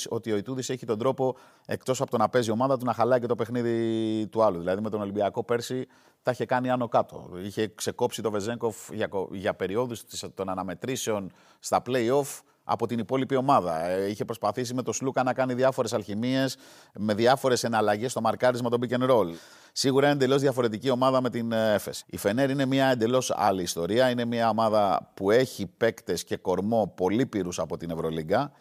ότι 0.09 0.33
ο 0.33 0.37
Ιτούδης 0.37 0.71
έχει 0.71 0.87
τον 0.87 0.99
τρόπο 0.99 1.37
εκτός 1.67 2.01
από 2.01 2.11
το 2.11 2.17
να 2.17 2.29
παίζει 2.29 2.49
η 2.49 2.53
ομάδα 2.53 2.77
του 2.77 2.85
να 2.85 2.93
χαλάει 2.93 3.21
και 3.21 3.27
το 3.27 3.35
παιχνίδι 3.35 4.27
του 4.27 4.43
άλλου. 4.43 4.59
Δηλαδή 4.59 4.83
με 4.83 4.91
τον 4.91 5.01
Ολυμπιακό 5.01 5.45
πέρσι 5.45 5.87
τα 6.23 6.31
είχε 6.31 6.45
κάνει 6.45 6.71
άνω 6.71 6.89
κάτω. 6.89 7.31
Είχε 7.43 7.69
ξεκόψει 7.75 8.23
το 8.23 8.31
Βεζέγκοφ 8.31 8.89
για, 8.93 9.09
για 9.31 9.55
περιόδους 9.55 10.05
των 10.35 10.49
αναμετρήσεων 10.49 11.33
στα 11.59 11.83
play-off 11.87 12.41
από 12.65 12.87
την 12.87 12.99
υπόλοιπη 12.99 13.37
ομάδα. 13.37 13.85
Ε, 13.85 14.09
είχε 14.09 14.25
προσπαθήσει 14.25 14.75
με 14.75 14.83
τον 14.83 14.95
Σλούκα 14.95 15.23
να 15.23 15.33
κάνει 15.33 15.55
διάφορες 15.55 15.93
αλχημίες, 15.93 16.57
με 16.95 17.15
διάφορες 17.15 17.65
εναλλαγές 17.65 18.11
στο 18.11 18.21
μαρκάρισμα 18.21 18.71
των 18.71 18.81
pick 18.83 18.99
and 18.99 19.11
roll. 19.11 19.29
Σίγουρα 19.73 20.07
είναι 20.07 20.15
εντελώς 20.15 20.41
διαφορετική 20.41 20.91
ομάδα 20.91 21.21
με 21.21 21.31
την 21.31 21.53
ΕΦΕΣ. 21.53 22.05
Η 22.07 22.17
Φενέρ 22.17 22.51
είναι 22.51 22.67
μια 22.67 22.87
εντελώς 22.87 23.33
άλλη 23.37 23.63
ιστορία. 23.63 24.11
Είναι 24.11 24.25
μια 24.25 24.49
ομάδα 24.49 25.11
που 25.15 25.31
έχει 25.31 25.67
παίκτες 25.67 26.25
και 26.25 26.37
κορμό 26.37 26.93
πολύ 26.97 27.27
πύρου 27.27 27.51
από 27.57 27.77
την 27.77 27.91
Ευρωλίγκα. 27.91 28.53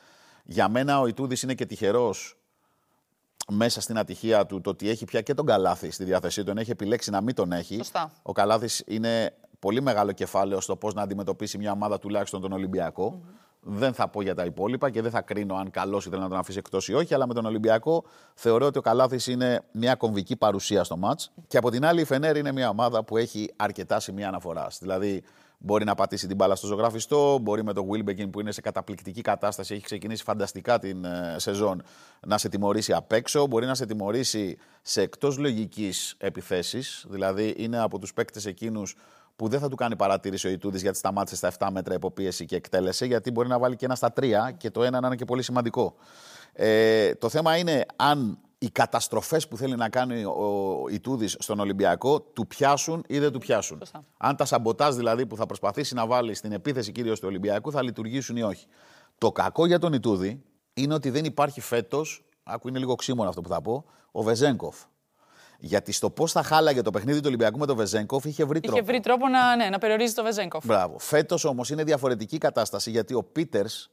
Για 0.44 0.70
μένα 0.70 1.00
ο 1.00 1.08
Ιτούδης 1.08 1.42
είναι 1.42 1.54
και 1.54 1.66
τυχερός 1.66 2.36
μέσα 3.48 3.82
στην 3.82 3.98
ατυχία 3.98 4.46
του 4.46 4.62
το 4.62 4.70
ότι 4.70 4.90
έχει 4.90 5.06
πια 5.06 5.22
και 5.22 5.34
τον 5.34 5.46
Καλάθι 5.46 5.92
στη 5.92 6.04
διάθεσή 6.04 6.44
του, 6.44 6.54
έχει 6.58 6.72
επιλέξει 6.72 7.10
να 7.10 7.22
μην 7.22 7.36
τον 7.36 7.52
έχει. 7.52 7.76
Σωστά. 7.76 8.12
Ο 8.22 8.32
Καλάθι 8.32 8.84
είναι 8.88 9.34
πολύ 9.60 9.82
μεγάλο 9.82 10.12
κεφάλαιο 10.12 10.62
στο 10.62 10.76
πώς 10.76 10.94
να 10.94 11.02
αντιμετωπίσει 11.02 11.58
μια 11.58 11.72
ομάδα 11.72 12.00
τουλάχιστον 12.00 12.42
τον 12.42 12.52
Ολυμπιακό. 12.52 13.22
Δεν 13.64 13.94
θα 13.94 14.08
πω 14.08 14.22
για 14.22 14.36
τα 14.36 14.46
υπόλοιπα 14.46 14.90
και 14.90 15.02
δεν 15.02 15.12
θα 15.12 15.22
κρίνω 15.22 15.56
αν 15.56 15.70
καλός 15.70 16.06
ήθελε 16.06 16.22
να 16.22 16.30
τον 16.30 16.38
αφήσει 16.38 16.58
εκτός 16.58 16.88
ή 16.88 16.94
όχι, 16.94 17.14
αλλά 17.14 17.28
με 17.28 17.34
τον 17.34 17.46
Ολυμπιακό 17.46 18.04
θεωρώ 18.34 18.66
ότι 18.66 18.78
ο 18.78 18.82
Καλάθι 18.82 19.32
είναι 19.32 19.62
μια 19.72 19.96
κομβική 19.96 20.36
παρουσία 20.36 20.84
στο 20.84 20.98
μάτς. 20.98 21.32
Και 21.48 21.58
από 21.58 21.72
την 21.72 21.86
άλλη, 21.86 22.02
η 22.02 22.06
Φενέρ 22.06 22.38
είναι 22.38 22.52
μια 22.52 22.70
ομάδα 22.70 23.04
που 23.04 23.18
έχει 23.18 23.54
αρκετά 23.56 24.00
σημεία 24.00 24.28
αναφοράς. 24.28 24.78
Δηλαδή, 24.82 25.24
Μπορεί 25.64 25.86
να 25.86 25.96
πατήσει 25.96 26.28
την 26.28 26.36
μπάλα 26.36 26.56
στο 26.56 26.68
ζωγραφιστό, 26.68 27.38
μπορεί 27.42 27.64
με 27.64 27.74
τον 27.74 27.88
Wilbekin 27.92 28.32
που 28.32 28.40
είναι 28.40 28.52
σε 28.52 28.62
καταπληκτική 28.62 29.22
κατάσταση, 29.22 29.74
έχει 29.74 29.84
ξεκινήσει 29.84 30.24
φανταστικά 30.24 30.80
την 30.80 31.06
ε, 31.06 31.36
σεζόν, 31.38 31.84
να 32.28 32.38
σε 32.38 32.50
τιμωρήσει 32.50 32.94
απ' 32.94 33.12
έξω. 33.12 33.48
Μπορεί 33.48 33.66
να 33.66 33.76
σε 33.76 33.86
τιμωρήσει 33.86 34.58
σε 34.82 35.02
εκτός 35.02 35.38
λογικής 35.38 36.16
επιθέσεις. 36.18 37.06
Δηλαδή 37.10 37.54
είναι 37.58 37.80
από 37.80 38.00
τους 38.00 38.14
παίκτες 38.14 38.46
εκείνους 38.46 38.96
που 39.36 39.48
δεν 39.48 39.60
θα 39.60 39.70
του 39.70 39.76
κάνει 39.76 39.96
παρατήρηση 39.96 40.48
ο 40.48 40.50
Ιτούδης 40.50 40.82
γιατί 40.82 40.98
σταμάτησε 40.98 41.36
στα 41.36 41.52
7 41.58 41.68
μέτρα 41.72 41.94
υποπίεση 41.94 42.46
και 42.46 42.56
εκτέλεσε, 42.56 43.06
γιατί 43.06 43.32
μπορεί 43.32 43.48
να 43.48 43.60
βάλει 43.60 43.76
και 43.76 43.86
ένα 43.86 43.96
στα 43.96 44.14
3 44.20 44.34
και 44.58 44.72
το 44.72 44.84
ένα 44.84 45.00
να 45.00 45.08
είναι 45.08 45.16
και 45.16 45.26
πολύ 45.26 45.42
σημαντικό. 45.42 45.96
Ε, 46.54 47.16
το 47.16 47.30
θέμα 47.30 47.58
είναι 47.58 47.86
αν 47.96 48.40
οι 48.58 48.70
καταστροφές 48.70 49.48
που 49.48 49.58
θέλει 49.58 49.76
να 49.76 49.90
κάνει 49.90 50.24
ο 50.24 50.86
Ιτούδης 50.92 51.36
στον 51.40 51.60
Ολυμπιακό 51.60 52.22
του 52.22 52.48
πιάσουν 52.48 53.04
ή 53.08 53.20
δεν 53.20 53.32
του 53.32 53.40
πιάσουν. 53.40 53.78
Σωστά. 53.78 54.04
Αν 54.18 54.36
τα 54.36 54.46
σαμποτάζ 54.46 54.96
δηλαδή 54.96 55.26
που 55.26 55.36
θα 55.36 55.46
προσπαθήσει 55.46 55.94
να 55.94 56.08
βάλει 56.08 56.34
στην 56.34 56.52
επίθεση 56.52 56.92
κυρίως 56.92 57.20
του 57.20 57.28
Ολυμπιακού 57.28 57.72
θα 57.72 57.84
λειτουργήσουν 57.84 58.36
ή 58.36 58.44
όχι. 58.44 58.66
Το 59.18 59.32
κακό 59.32 59.66
για 59.66 59.80
τον 59.80 59.94
Ιτούδη 59.94 60.44
είναι 60.74 60.94
ότι 60.94 61.10
δεν 61.10 61.26
υπάρχει 61.26 61.62
φέτος, 61.62 62.24
άκου 62.44 62.68
είναι 62.68 62.80
λίγο 62.80 62.96
ξύμωνο 62.96 63.30
αυτό 63.30 63.42
που 63.42 63.50
θα 63.50 63.62
πω, 63.62 63.86
ο 64.12 64.22
Βεζέγκοφ. 64.22 64.78
Γιατί 65.64 65.92
στο 65.92 66.10
πώς 66.10 66.32
θα 66.32 66.44
χάλαγε 66.44 66.82
το 66.82 66.92
παιχνίδι 66.92 67.20
του 67.20 67.26
Ολυμπιακού 67.28 67.58
με 67.58 67.66
τον 67.66 67.76
Βεζέγκοφ 67.76 68.26
είχε 68.26 68.46
βρει 68.46 68.60
τρόπο. 68.60 68.78
Είχε 68.78 68.86
βρει 68.86 69.00
τρόπο 69.00 69.28
να, 69.28 69.56
ναι, 69.56 69.70
να 69.70 69.78
περιορίζει 69.78 70.14
το 70.14 70.24
Βεζέγκοφ. 70.24 70.66
Μπράβο. 70.66 71.00
Φέτος 71.00 71.44
όμως 71.44 71.70
είναι 71.70 71.84
διαφορετική 71.84 72.38
κατάσταση 72.38 72.92
γιατί 72.92 73.14
ο 73.14 73.24
Πίτερς 73.24 73.90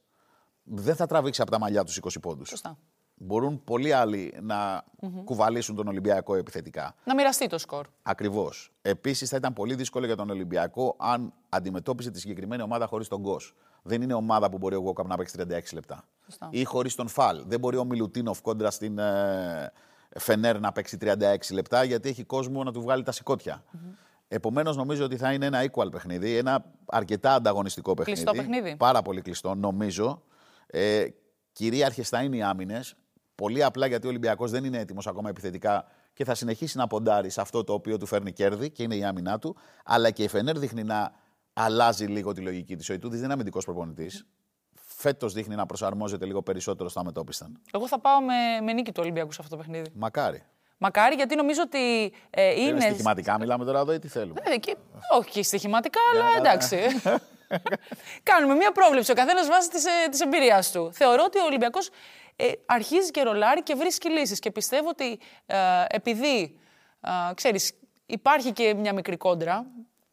δεν 0.64 0.96
θα 0.96 1.06
τραβήξει 1.06 1.42
από 1.42 1.50
τα 1.50 1.58
μαλλιά 1.58 1.84
τους 1.84 2.00
20 2.02 2.08
πόντους. 2.20 2.48
Σωστά. 2.48 2.78
Μπορούν 3.14 3.64
πολλοί 3.64 3.92
άλλοι 3.92 4.34
να 4.40 4.84
κουβαλήσουν 5.24 5.74
τον 5.74 5.88
Ολυμπιακό 5.88 6.34
επιθετικά. 6.34 6.94
Να 7.04 7.14
μοιραστεί 7.14 7.46
το 7.46 7.58
σκορ. 7.58 7.86
Ακριβώς. 8.02 8.72
Επίσης, 8.82 9.28
θα 9.28 9.36
ήταν 9.36 9.52
πολύ 9.52 9.74
δύσκολο 9.74 10.06
για 10.06 10.16
τον 10.16 10.30
Ολυμπιακό 10.30 10.96
αν 10.98 11.32
αντιμετώπισε 11.48 12.10
τη 12.10 12.20
συγκεκριμένη 12.20 12.62
ομάδα 12.62 12.86
χωρίς 12.86 13.08
τον 13.08 13.20
Γκος. 13.20 13.54
Δεν 13.82 14.02
είναι 14.02 14.14
ομάδα 14.14 14.50
που 14.50 14.58
μπορεί 14.58 14.74
ο 14.74 14.80
Γκόκαμ 14.80 15.06
να 15.06 15.16
παίξει 15.16 15.36
36 15.38 15.60
λεπτά. 15.72 16.04
Σωστά. 16.24 16.48
Ή 16.50 16.64
χωρίς 16.64 16.94
τον 16.94 17.08
Φαλ. 17.08 17.42
Δεν 17.46 17.60
μπορεί 17.60 17.76
ο 17.76 17.84
Μιλουτίνοφ 17.84 18.40
κόντρα 18.40 18.70
στην 18.70 18.98
ε, 18.98 19.72
Φενέρ 20.16 20.60
να 20.60 20.72
παίξει 20.72 20.98
36 21.00 21.36
λεπτά 21.52 21.84
γιατί 21.84 22.08
έχει 22.08 22.24
κόσμο 22.24 22.64
να 22.64 22.72
του 22.72 22.80
βγάλει 22.80 23.02
τα 23.02 23.12
σηκώτια. 23.12 23.64
Επομένως, 24.28 24.76
νομίζω 24.76 25.04
ότι 25.04 25.16
θα 25.16 25.32
είναι 25.32 25.46
ένα 25.46 25.64
equal 25.70 25.90
παιχνίδι, 25.90 26.36
ένα 26.36 26.64
αρκετά 26.86 27.34
ανταγωνιστικό 27.34 27.94
παιχνίδι. 27.94 28.22
Κλειστό 28.22 28.42
παιχνίδι. 28.42 28.76
Πάρα 28.76 29.02
πολύ 29.02 29.20
κλειστό, 29.20 29.54
νομίζω. 29.54 30.22
Ε, 30.66 31.06
Κυρίαρχες 31.52 32.08
θα 32.08 32.22
είναι 32.22 32.36
οι 32.36 32.42
άμυνες. 32.42 32.94
Πολύ 33.34 33.64
απλά 33.64 33.86
γιατί 33.86 34.06
ο 34.06 34.08
Ολυμπιακός 34.08 34.50
δεν 34.50 34.64
είναι 34.64 34.78
έτοιμος 34.78 35.06
ακόμα 35.06 35.28
επιθετικά 35.28 35.84
και 36.12 36.24
θα 36.24 36.34
συνεχίσει 36.34 36.76
να 36.76 36.86
ποντάρει 36.86 37.30
σε 37.30 37.40
αυτό 37.40 37.64
το 37.64 37.72
οποίο 37.72 37.96
του 37.96 38.06
φέρνει 38.06 38.32
κέρδη 38.32 38.70
και 38.70 38.82
είναι 38.82 38.96
η 38.96 39.04
άμυνά 39.04 39.38
του. 39.38 39.56
Αλλά 39.84 40.10
και 40.10 40.22
η 40.22 40.28
Φενέρ 40.28 40.58
δείχνει 40.58 40.84
να 40.84 41.12
αλλάζει 41.52 42.04
λίγο 42.04 42.32
τη 42.32 42.40
λογική 42.40 42.76
της. 42.76 42.90
Ο 42.90 42.92
Ιτούδης 42.92 43.16
δεν 43.16 43.24
είναι 43.24 43.32
αμυντικός 43.32 43.64
προπονητής. 43.64 44.26
Φέτος 45.00 45.32
δείχνει 45.32 45.54
να 45.54 45.66
προσαρμόζεται 45.66 46.26
λίγο 46.26 46.42
περισσότερο 46.42 46.88
στα 46.88 47.04
μετόπισταν. 47.04 47.60
Εγώ 47.72 47.88
θα 47.88 47.98
πάω 48.00 48.20
με, 48.20 48.34
με 48.62 48.72
νίκη 48.72 48.92
του 48.92 49.00
Ολυμπιακού 49.02 49.32
σε 49.32 49.38
αυτό 49.42 49.56
το 49.56 49.62
παιχνίδι. 49.62 49.90
Μακάρι. 49.94 50.42
Μακάρι, 50.78 51.14
γιατί 51.14 51.34
νομίζω 51.36 51.60
ότι 51.64 52.12
ε, 52.30 52.60
Είναι 52.60 52.68
είναι. 52.68 52.80
στοιχηματικά, 52.80 53.38
μιλάμε 53.38 53.64
τώρα 53.64 53.78
εδώ 53.80 53.92
ή 53.92 53.98
τι 53.98 54.08
θέλουμε; 54.08 54.40
Ε, 54.44 54.56
και- 54.56 54.76
όχι 55.18 55.30
και 55.30 55.42
στοιχηματικά, 55.42 56.00
αλλά 56.14 56.24
εντάξει. 56.38 56.76
Κάνουμε 58.22 58.54
μία 58.54 58.72
πρόβλεψη. 58.72 59.10
Ο 59.10 59.14
καθένας 59.14 59.46
βάσει 59.48 59.70
τη 59.70 59.78
της 60.10 60.20
εμπειρία 60.20 60.62
του. 60.72 60.92
Θεωρώ 60.92 61.22
ότι 61.26 61.38
ο 61.38 61.44
Ολυμπιακός 61.44 61.90
ε, 62.36 62.52
αρχίζει 62.66 63.10
και 63.10 63.22
ρολάρει 63.22 63.62
και 63.62 63.74
βρίσκει 63.74 64.08
λύσεις. 64.10 64.38
Και 64.38 64.50
πιστεύω 64.50 64.88
ότι 64.88 65.18
ε, 65.46 65.56
επειδή 65.88 66.58
ε, 67.00 67.34
ξέρεις, 67.34 67.72
υπάρχει 68.06 68.52
και 68.52 68.74
μια 68.74 68.92
μικρή 68.92 69.16
κόντρα. 69.16 69.66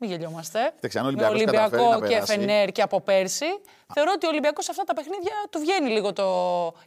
Μην 0.06 0.13
γελιόμαστε; 0.13 0.72
Κοίταξε, 0.76 1.00
αν 1.00 1.06
ο 1.06 1.12
με 1.12 1.26
Ολυμπιακός 1.28 1.52
καταφέρει 1.52 1.82
Ολυμπιακό 1.82 2.00
να 2.02 2.08
και 2.08 2.13
περάσει. 2.13 2.32
Φενέρ 2.38 2.72
και 2.72 2.82
από 2.82 3.02
πέρσι. 3.02 3.46
Θεωρώ 3.94 4.12
ότι 4.15 4.26
ο 4.26 4.30
Ολυμπιακός 4.30 4.65
σε 4.65 4.72
αυτά 4.72 4.84
τα 4.84 4.94
παιχνίδια 4.94 5.34
του 5.50 5.60
βγαίνει 5.60 5.89
λίγο 5.89 6.13
το, 6.13 6.26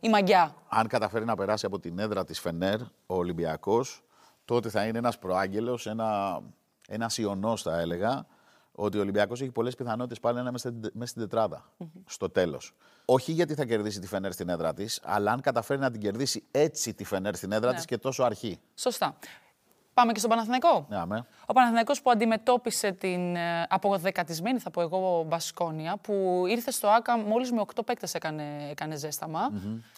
η 0.00 0.08
μαγιά. 0.08 0.54
Αν 0.68 0.86
καταφέρει 0.86 1.24
να 1.24 1.34
περάσει 1.36 1.66
από 1.66 1.78
την 1.78 1.98
έδρα 1.98 2.24
της 2.24 2.40
Φενέρ 2.40 2.80
ο 3.06 3.14
Ολυμπιακός, 3.14 4.02
τότε 4.44 4.68
θα 4.68 4.84
είναι 4.84 4.98
ένας 4.98 5.18
προάγγελος, 5.18 5.86
ένα 5.86 6.40
ένας 6.88 7.18
ιονός 7.18 7.62
θα 7.62 7.78
έλεγα, 7.80 8.26
ότι 8.72 8.98
ο 8.98 9.00
Ολυμπιακός 9.00 9.40
έχει 9.40 9.50
πολλές 9.50 9.74
πιθανότητες 9.74 10.20
πάλι 10.20 10.34
να 10.34 10.40
είναι 10.40 10.50
μέσα 10.50 10.68
στην- 10.68 10.90
μέσα 10.94 11.10
στην 11.10 11.22
τετράδα 11.22 11.72
στο 12.06 12.30
τέλος. 12.30 12.74
Όχι 13.04 13.32
γιατί 13.32 13.54
θα 13.54 13.64
κερδίσει 13.64 14.00
τη 14.00 14.06
Φενέρ 14.06 14.32
στην 14.32 14.48
έδρα 14.48 14.74
της, 14.74 15.00
αλλά 15.04 15.32
αν 15.32 15.40
καταφέρει 15.40 15.80
να 15.80 15.90
την 15.90 16.00
κερδίσει 16.00 16.44
έτσι 16.50 16.94
τη 16.94 17.04
Φενέρ 17.04 17.34
στην 17.36 17.52
έδρα 17.52 17.66
Ναι. 17.68 17.74
της 17.76 17.84
της 17.84 17.96
και 17.96 17.98
τόσο 18.02 18.22
αρχή. 18.22 18.60
Σωστά. 18.74 19.18
Πάμε 19.98 20.12
και 20.12 20.18
στον 20.18 20.30
Παναθηναϊκό. 20.30 20.86
Ναι, 20.88 20.96
αμέ. 20.96 21.26
Ο 21.46 21.52
Παναθηναϊκός 21.52 22.02
που 22.02 22.10
αντιμετώπισε 22.10 22.92
την 22.92 23.36
ε, 23.36 23.66
αποδεκατισμένη, 23.68 24.58
θα 24.58 24.70
πω 24.70 24.80
εγώ, 24.80 25.24
Μπασκόνια, 25.28 25.96
που 26.00 26.44
ήρθε 26.48 26.70
στο 26.70 26.88
ΆΚΑ 26.88 27.18
μόλις 27.18 27.52
με 27.52 27.64
8 27.76 27.80
παίκτες 27.84 28.14
έκανε, 28.14 28.42
έκανε 28.70 28.96
ζέσταμα. 28.96 29.52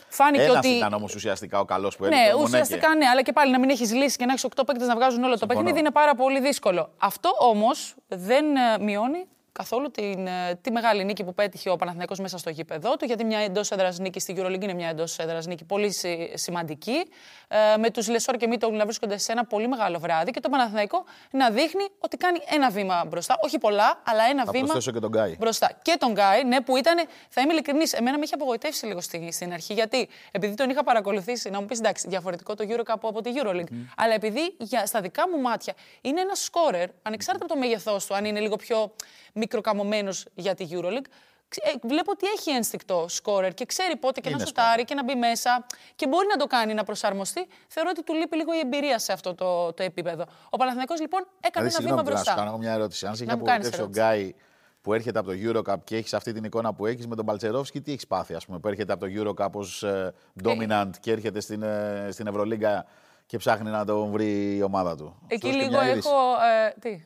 Φάνηκε 0.08 0.42
Ένας 0.42 0.56
ότι... 0.56 0.68
ήταν 0.68 0.92
όμως 0.92 1.14
ουσιαστικά 1.14 1.60
ο 1.60 1.64
καλός 1.64 1.96
που 1.96 2.04
Ναι, 2.04 2.16
έλειπε. 2.16 2.34
ο 2.34 2.40
ουσιαστικά 2.42 2.86
Μονέκε. 2.88 3.04
ναι, 3.04 3.10
αλλά 3.10 3.22
και 3.22 3.32
πάλι 3.32 3.52
να 3.52 3.58
μην 3.58 3.70
έχεις 3.70 3.92
λύσει 3.94 4.16
και 4.16 4.24
να 4.24 4.32
έχεις 4.32 4.46
8 4.56 4.62
παίκτες 4.66 4.86
να 4.88 4.94
βγάζουν 4.94 5.22
όλο 5.22 5.32
το 5.32 5.38
Συμφωνώ. 5.38 5.60
παιχνίδι 5.60 5.78
είναι 5.80 5.90
πάρα 5.90 6.14
πολύ 6.14 6.40
δύσκολο. 6.40 6.90
Αυτό 6.98 7.30
όμως 7.38 7.94
δεν 8.08 8.56
ε, 8.56 8.78
μειώνει 8.80 9.26
καθόλου 9.60 9.90
την, 9.90 10.26
ε, 10.26 10.58
τη 10.60 10.70
μεγάλη 10.70 11.04
νίκη 11.04 11.24
που 11.24 11.34
πέτυχε 11.34 11.70
ο 11.70 11.76
Παναθηναϊκός 11.76 12.18
μέσα 12.18 12.38
στο 12.38 12.50
γήπεδό 12.50 12.96
του, 12.96 13.04
γιατί 13.04 13.24
μια 13.24 13.38
εντός 13.38 13.70
έδρας 13.70 13.98
νίκη 13.98 14.20
στη 14.20 14.34
Euroleague 14.38 14.62
είναι 14.62 14.74
μια 14.74 14.88
εντός 14.88 15.18
έδρας 15.18 15.46
νίκη 15.46 15.64
πολύ 15.64 15.90
συ- 15.92 16.38
σημαντική. 16.38 17.06
Ε, 17.48 17.76
με 17.76 17.90
τους 17.90 18.08
Λεσόρ 18.08 18.36
και 18.36 18.46
Μίτογλου 18.46 18.76
να 18.76 18.84
βρίσκονται 18.84 19.18
σε 19.18 19.32
ένα 19.32 19.44
πολύ 19.44 19.68
μεγάλο 19.68 19.98
βράδυ 19.98 20.30
και 20.30 20.40
το 20.40 20.48
Παναθηναϊκό 20.48 21.04
να 21.30 21.50
δείχνει 21.50 21.84
ότι 21.98 22.16
κάνει 22.16 22.38
ένα 22.50 22.70
βήμα 22.70 23.04
μπροστά. 23.08 23.38
Όχι 23.42 23.58
πολλά, 23.58 24.02
αλλά 24.06 24.24
ένα 24.30 24.44
Θα 24.44 24.50
βήμα 24.50 24.64
προσθέσω 24.64 24.90
και 24.92 24.98
τον 24.98 25.10
Γκάι. 25.10 25.36
μπροστά. 25.38 25.70
Και 25.82 25.96
τον 25.98 26.12
Γκάι, 26.12 26.44
ναι, 26.44 26.60
που 26.60 26.76
ήταν, 26.76 27.06
θα 27.28 27.40
είμαι 27.40 27.52
ειλικρινής, 27.52 27.92
εμένα 27.92 28.18
με 28.18 28.24
είχε 28.24 28.34
απογοητεύσει 28.34 28.86
λίγο 28.86 29.00
στην, 29.00 29.32
στην 29.32 29.52
αρχή. 29.52 29.72
Γιατί 29.74 30.08
επειδή 30.30 30.54
τον 30.54 30.70
είχα 30.70 30.84
παρακολουθήσει, 30.84 31.50
να 31.50 31.60
μου 31.60 31.66
πεις 31.66 31.78
εντάξει, 31.78 32.08
διαφορετικό 32.08 32.54
το 32.54 32.64
Euro 32.68 32.92
Cup 32.92 32.98
από 33.02 33.20
τη 33.22 33.30
Euroleague. 33.42 33.72
Αλλά 33.96 34.14
επειδή 34.14 34.54
για, 34.58 34.86
στα 34.86 35.00
δικά 35.00 35.28
μου 35.28 35.40
μάτια 35.40 35.74
είναι 36.00 36.20
ένας 36.20 36.42
σκόρερ, 36.44 36.88
ανεξάρτητα 37.02 37.44
από 37.44 37.54
το 37.54 37.60
μέγεθός 37.60 38.06
του, 38.06 38.14
αν 38.14 38.24
είναι 38.24 38.40
λίγο 38.40 38.56
πιο 38.56 38.92
μικροκαμωμένος 39.32 40.26
για 40.34 40.54
τη 40.54 40.66
Euroleague. 40.70 41.06
ξε- 41.48 41.66
ε, 41.66 41.86
Βλέπω 41.88 42.10
ότι 42.10 42.26
έχει 42.36 42.50
ένστικτο 42.50 43.04
σκόρερ 43.08 43.54
και 43.54 43.64
ξέρει 43.66 43.96
πότε 43.96 44.20
και 44.20 44.28
να 44.30 44.36
Είναι 44.36 44.46
σουτάρει 44.46 44.84
και 44.84 44.94
να 44.94 45.04
μπει 45.04 45.14
μέσα 45.14 45.66
και 45.96 46.06
μπορεί 46.06 46.26
να 46.26 46.36
το 46.36 46.46
κάνει 46.46 46.74
να 46.74 46.84
προσαρμοστεί. 46.84 47.46
Θεωρώ 47.68 47.88
ότι 47.92 48.02
του 48.04 48.14
λείπει 48.14 48.36
λίγο 48.36 48.54
η 48.54 48.58
εμπειρία 48.58 48.98
σε 48.98 49.12
αυτό 49.12 49.34
το, 49.34 49.72
το 49.72 49.82
επίπεδο. 49.82 50.24
Ο 50.50 50.56
Παναθηναϊκός 50.56 51.00
λοιπόν 51.00 51.26
έκανε 51.40 51.68
Δηλαδή, 51.68 51.84
ένα 51.84 52.02
βήμα 52.02 52.02
συγγνώμη, 52.02 52.02
τώρα, 52.04 52.18
να 52.18 52.24
σου 52.24 52.24
μπροστά. 52.24 52.34
κάνω 52.34 52.48
εγώ 52.48 52.58
μια 52.58 52.72
ερώτηση. 52.72 53.06
Αν 53.06 53.14
σε 53.16 53.22
έχει 53.22 53.32
Να 53.32 53.38
μου 53.38 53.44
κάνεις 53.44 53.66
απογοητεύσει 53.68 54.00
ο 54.00 54.02
Γκάι 54.04 54.34
που 54.82 54.94
έρχεται 54.94 55.18
από 55.18 55.28
το 55.30 55.34
Eurocup 55.44 55.76
και 55.84 55.96
έχεις 55.96 56.14
αυτή 56.14 56.32
την 56.32 56.44
εικόνα 56.44 56.72
που 56.74 56.86
έχεις 56.86 57.06
με 57.06 57.16
τον 57.16 57.26
Παλτσερόφσκι, 57.26 57.80
τι 57.80 57.92
έχεις 57.92 58.06
πάθει, 58.06 58.34
ας 58.34 58.46
πούμε, 58.46 58.58
που 58.58 58.68
έρχεται 58.68 58.92
από 58.92 59.06
το 59.06 59.12
Eurocup 59.16 59.50
ως 59.52 59.82
ε, 59.82 60.14
dominant 60.44 60.90
και 61.00 61.12
έρχεται 61.12 61.40
στην, 61.40 61.62
ε, 61.62 62.08
στην 62.12 62.26
Ευρωλίγκα 62.26 62.86
και 63.26 63.36
ψάχνει 63.38 63.70
να 63.70 63.84
τον 63.84 64.10
βρει 64.10 64.56
η 64.56 64.62
ομάδα 64.62 64.96
του. 64.96 65.16
Εκεί 65.26 65.46
Σου 65.46 65.52
δώσω 65.52 65.58
και 65.58 65.68
λίγο 65.70 65.82
μια 65.82 65.90
είδηση. 65.92 66.08
έχω. 66.08 66.18
Ε, 66.66 66.74
τι; 66.80 67.04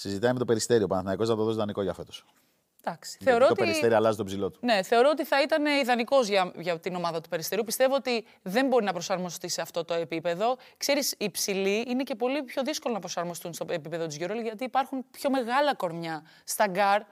Συζητάει 0.00 0.32
με 0.32 0.38
το 0.38 0.44
Περιστέριο 0.44 0.84
ο 0.84 0.86
Παναθηναϊκός 0.86 1.28
να 1.28 1.36
το 1.36 1.44
δώσει 1.44 1.56
δανεικό 1.56 1.82
για 1.82 1.92
φέτος. 1.92 2.24
Εντάξει. 2.84 3.18
Θεωρώ 3.20 3.46
το 3.46 3.52
ότι, 3.52 3.60
Περιστέριο 3.62 3.96
αλλάζει 3.96 4.16
τον 4.16 4.26
ψηλό 4.26 4.50
του. 4.50 4.58
ναι, 4.62 4.82
θεωρώ 4.82 5.08
ότι 5.08 5.24
θα 5.24 5.42
ήταν 5.42 5.66
ιδανικός 5.66 6.28
για, 6.28 6.52
για 6.56 6.80
την 6.80 6.94
ομάδα 6.94 7.20
του 7.20 7.28
Περιστερίου. 7.28 7.64
Πιστεύω 7.64 7.94
ότι 7.94 8.24
δεν 8.42 8.66
μπορεί 8.66 8.84
να 8.84 8.92
προσαρμοστεί 8.92 9.48
σε 9.48 9.60
αυτό 9.60 9.84
το 9.84 9.94
επίπεδο. 9.94 10.56
Ξέρεις, 10.76 11.14
οι 11.18 11.30
ψηλοί 11.30 11.84
είναι 11.88 12.02
και 12.02 12.14
πολύ 12.14 12.42
πιο 12.42 12.62
δύσκολο 12.62 12.94
να 12.94 13.00
προσαρμοστούν 13.00 13.52
στο 13.52 13.66
επίπεδο 13.68 14.06
της 14.06 14.16
Euroleague 14.20 14.42
γιατί 14.42 14.64
υπάρχουν 14.64 15.04
πιο 15.10 15.30
μεγάλα 15.30 15.74
κορμιά. 15.74 16.22
Στα 16.44 16.66
γκάρ, 16.66 17.02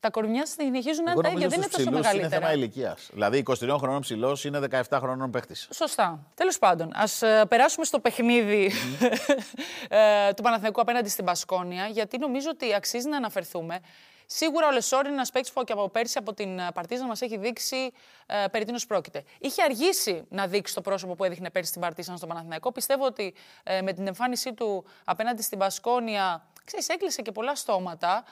τα 0.00 0.10
κορμιά 0.10 0.46
συνεχίζουν 0.46 1.04
να 1.04 1.10
Εγώ 1.10 1.20
είναι 1.20 1.28
τα 1.28 1.34
ίδια, 1.34 1.46
νομίζω 1.46 1.48
δεν 1.48 1.62
στους 1.62 1.84
είναι 1.84 1.90
τόσο 1.90 2.00
ψηλούς 2.00 2.00
είναι 2.00 2.00
μεγαλύτερα. 2.00 2.40
θέμα 2.40 2.52
ηλικίας. 2.52 3.08
Δηλαδή 3.12 3.44
23 3.46 3.76
χρονών 3.78 4.00
ψηλός 4.00 4.44
είναι 4.44 4.58
17 4.88 4.98
χρονών 5.00 5.30
παίχτης. 5.30 5.68
Σωστά. 5.72 6.26
Τέλος 6.34 6.58
πάντων, 6.58 6.90
ας 6.94 7.22
περάσουμε 7.48 7.84
στο 7.84 8.00
παιχνίδι 8.00 8.70
ε, 9.88 10.32
του 10.32 10.42
Παναθηναϊκού 10.42 10.80
απέναντι 10.80 11.08
στην 11.08 11.24
Μπασκόνια, 11.24 11.86
γιατί 11.86 12.18
νομίζω 12.18 12.48
ότι 12.50 12.74
αξίζει 12.74 13.08
να 13.08 13.16
αναφερθούμε. 13.16 13.80
Σίγουρα 14.26 14.66
ο 14.66 14.70
Λεσόρ 14.70 15.04
είναι 15.04 15.14
ένας 15.14 15.30
παίκτης 15.30 15.52
που 15.52 15.64
και 15.64 15.72
από 15.72 15.88
πέρσι 15.88 16.18
από 16.18 16.34
την 16.34 16.58
ε, 16.58 16.68
Παρτιζάν 16.74 17.06
μας 17.06 17.20
έχει 17.20 17.36
δείξει 17.38 17.92
ε, 18.26 18.44
περί 18.50 18.64
τίνος 18.64 18.86
πρόκειται. 18.86 19.24
Είχε 19.38 19.62
αργήσει 19.62 20.24
να 20.28 20.46
δείξει 20.46 20.74
το 20.74 20.80
πρόσωπο 20.80 21.14
που 21.14 21.24
έδειχνε 21.24 21.50
πέρσι 21.50 21.68
στην 21.68 21.80
Παρτιζάν 21.80 22.16
στον 22.16 22.28
Παναθηναϊκό. 22.28 22.72
Πιστεύω 22.72 23.04
ότι 23.04 23.34
ε, 23.62 23.82
με 23.82 23.92
την 23.92 24.06
εμφάνισή 24.06 24.54
του 24.54 24.84
απέναντι 25.04 25.42
στην 25.42 25.58
Μπασκόνια, 25.58 26.46
ξέρεις, 26.64 26.88
έκλεισε 26.88 27.22
και 27.22 27.32
πολλά 27.32 27.54
στόματα. 27.54 28.24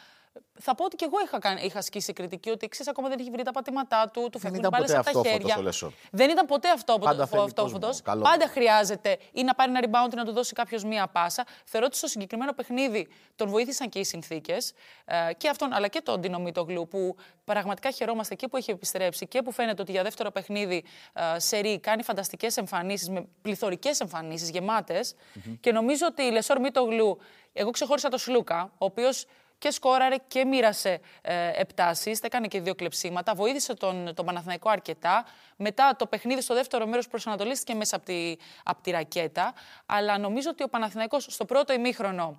Θα 0.60 0.74
πω 0.74 0.84
ότι 0.84 0.96
και 0.96 1.04
εγώ 1.04 1.20
είχα, 1.24 1.38
κάνει, 1.38 1.62
είχα 1.64 1.78
ασκήσει 1.78 2.12
κριτική 2.12 2.50
ότι 2.50 2.64
εξή 2.64 2.84
ακόμα 2.86 3.08
δεν 3.08 3.18
έχει 3.20 3.30
βρει 3.30 3.42
τα 3.42 3.50
πατήματά 3.50 4.10
του, 4.12 4.28
του 4.32 4.38
φεύγουν 4.38 4.58
ήταν 4.58 4.70
μπάλες 4.70 4.86
ποτέ 4.86 4.98
από 4.98 5.12
τα 5.12 5.18
αυτόφωτος 5.18 5.40
χέρια. 5.40 5.56
ο 5.58 5.62
Λεσόρ. 5.62 5.92
Δεν 6.10 6.30
ήταν 6.30 6.46
ποτέ 6.46 6.70
αυτό 6.70 6.98
Πάντα 6.98 7.26
θέλει 7.26 7.42
αυτόφωτος. 7.42 7.80
κόσμο. 7.80 8.02
Καλό. 8.04 8.22
Πάντα 8.22 8.48
χρειάζεται 8.48 9.18
ή 9.32 9.42
να 9.42 9.54
πάρει 9.54 9.72
ένα 9.76 9.80
rebound 9.84 10.12
ή 10.12 10.16
να 10.16 10.24
του 10.24 10.32
δώσει 10.32 10.52
κάποιος 10.52 10.84
μία 10.84 11.06
πάσα. 11.08 11.44
Θεωρώ 11.64 11.86
ότι 11.86 11.96
στο 11.96 12.06
συγκεκριμένο 12.06 12.52
παιχνίδι 12.52 13.08
τον 13.36 13.48
βοήθησαν 13.48 13.88
και 13.88 13.98
οι 13.98 14.04
συνθήκες 14.04 14.72
και 15.36 15.48
αυτόν 15.48 15.72
αλλά 15.72 15.88
και 15.88 16.00
τον 16.00 16.20
Ντινομήτογλου 16.20 16.88
που 16.88 17.16
πραγματικά 17.44 17.90
χαιρόμαστε 17.90 18.34
και 18.34 18.48
που 18.48 18.56
έχει 18.56 18.70
επιστρέψει 18.70 19.26
και 19.26 19.42
που 19.42 19.52
φαίνεται 19.52 19.82
ότι 19.82 19.92
για 19.92 20.02
δεύτερο 20.02 20.30
παιχνίδι 20.30 20.84
ε, 21.12 21.38
σε 21.38 21.58
ρί 21.58 21.78
κάνει 21.80 22.02
φανταστικές 22.02 22.56
εμφανίσεις 22.56 23.08
με 23.08 23.26
πληθωρικές 23.42 24.00
εμφανίσεις 24.00 24.50
γεμάτες. 24.50 25.14
Και 25.60 25.72
νομίζω 25.72 26.06
ότι 26.06 26.22
η 26.22 26.30
Λεσόρ 26.30 26.60
Μήτογλου, 26.60 27.18
εγώ 27.52 27.70
ξεχώρισα 27.70 28.08
τον 28.08 28.18
Σλούκα, 28.18 28.62
ο 28.62 28.84
οποίος 28.84 29.26
και 29.64 29.70
σκόραρε 29.70 30.16
και 30.28 30.44
μοίρασε 30.44 31.00
ε, 31.22 31.50
επτάσεις, 31.54 32.20
έκανε 32.20 32.46
και 32.46 32.60
δύο 32.60 32.74
κλεψίματα, 32.74 33.34
βοήθησε 33.34 33.74
τον, 33.74 34.14
τον 34.14 34.26
Παναθηναϊκό 34.26 34.70
αρκετά. 34.70 35.24
Μετά 35.56 35.96
το 35.98 36.06
παιχνίδι 36.06 36.40
στο 36.40 36.54
δεύτερο 36.54 36.86
μέρος 36.86 37.08
προσανατολίστηκε 37.08 37.74
μέσα 37.74 37.96
από 37.96 38.04
τη, 38.04 38.36
από 38.64 38.82
τη 38.82 38.90
ρακέτα. 38.90 39.54
Αλλά 39.86 40.18
νομίζω 40.18 40.50
ότι 40.50 40.62
ο 40.62 40.68
Παναθηναϊκός 40.68 41.26
στο 41.28 41.44
πρώτο 41.44 41.72
ημίχρονο 41.72 42.38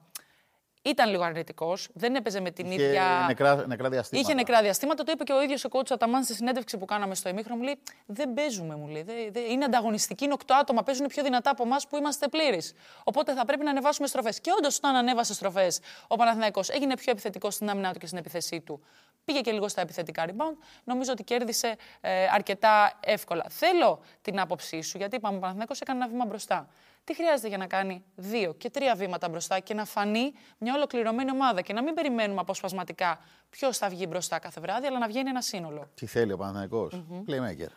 ήταν 0.85 1.09
λίγο 1.09 1.23
αρνητικός. 1.23 1.89
Δεν 1.93 2.15
έπαιζε 2.15 2.39
με 2.39 2.51
την 2.51 2.71
Είχε 2.71 2.83
ίδια. 2.83 3.23
νεκρά, 3.27 3.67
νεκρά 3.67 3.89
διαστήματα. 3.89 4.27
Είχε 4.27 4.37
νεκρά 4.37 4.61
διαστήματα. 4.61 5.03
Το 5.03 5.11
είπε 5.11 5.23
και 5.23 5.33
ο 5.33 5.41
ίδιος 5.41 5.65
ο 5.65 5.69
coach 5.71 5.89
Αταμάν 5.89 6.23
στη 6.23 6.33
συνέντευξη 6.33 6.77
που 6.77 6.85
κάναμε 6.85 7.15
στο 7.15 7.29
ημίχρονο. 7.29 7.57
Μου 7.57 7.63
λέει: 7.63 7.79
Δεν 8.05 8.33
παίζουμε, 8.33 8.75
μου 8.75 8.87
λέει. 8.87 9.03
Δεν, 9.03 9.15
δεν, 9.31 9.43
είναι 9.49 9.65
ανταγωνιστικοί, 9.65 10.23
είναι 10.23 10.33
οκτώ 10.33 10.53
άτομα. 10.53 10.83
Παίζουν 10.83 11.07
πιο 11.07 11.23
δυνατά 11.23 11.49
από 11.49 11.63
εμάς 11.63 11.87
που 11.87 11.97
είμαστε 11.97 12.27
πλήρεις. 12.27 12.73
Οπότε 13.03 13.33
θα 13.33 13.45
πρέπει 13.45 13.63
να 13.63 13.69
ανεβάσουμε 13.69 14.07
στροφές. 14.07 14.39
Και 14.39 14.51
όντως, 14.57 14.77
όταν 14.77 14.95
ανέβασε 14.95 15.33
στροφές, 15.33 15.79
ο 16.07 16.15
Παναθηναϊκός 16.15 16.69
έγινε 16.69 16.95
πιο 16.95 17.11
επιθετικός 17.11 17.53
στην 17.53 17.69
άμυνά 17.69 17.93
του 17.93 17.99
και 17.99 18.05
στην 18.05 18.17
επιθεσή 18.17 18.61
του. 18.61 18.83
Πήγε 19.25 19.41
και 19.41 19.51
λίγο 19.51 19.67
στα 19.67 19.81
επιθετικά 19.81 20.25
rebound. 20.27 20.57
Νομίζω 20.83 21.11
ότι 21.11 21.23
κέρδισε 21.23 21.75
ε, 22.01 22.27
αρκετά 22.33 22.99
εύκολα. 22.99 23.45
Θέλω 23.49 23.99
την 24.21 24.39
άποψή 24.39 24.81
σου, 24.81 24.97
γιατί 24.97 25.15
είπαμε 25.15 25.37
ο 25.37 25.39
Παναθηναϊκός 25.39 25.79
έκανε 25.81 25.99
ένα 25.99 26.07
βήμα 26.07 26.25
μπροστά. 26.25 26.67
Τι 27.05 27.15
χρειάζεται 27.15 27.47
για 27.47 27.57
να 27.57 27.67
κάνει 27.67 28.03
δύο 28.15 28.53
και 28.53 28.69
τρία 28.69 28.95
βήματα 28.95 29.29
μπροστά 29.29 29.59
και 29.59 29.73
να 29.73 29.85
φανεί 29.85 30.33
μια 30.57 30.73
ολοκληρωμένη 30.73 31.31
ομάδα 31.31 31.61
και 31.61 31.73
να 31.73 31.83
μην 31.83 31.93
περιμένουμε 31.93 32.39
αποσπασματικά 32.39 33.19
ποιος 33.49 33.77
θα 33.77 33.89
βγει 33.89 34.05
μπροστά 34.09 34.39
κάθε 34.39 34.61
βράδυ, 34.61 34.87
αλλά 34.87 34.99
να 34.99 35.07
βγαίνει 35.07 35.29
ένα 35.29 35.41
σύνολο. 35.41 35.89
Τι 35.95 36.05
θέλει 36.05 36.31
ο 36.31 36.37
Παναθηναϊκός. 36.37 36.93
Playmaker. 37.27 37.69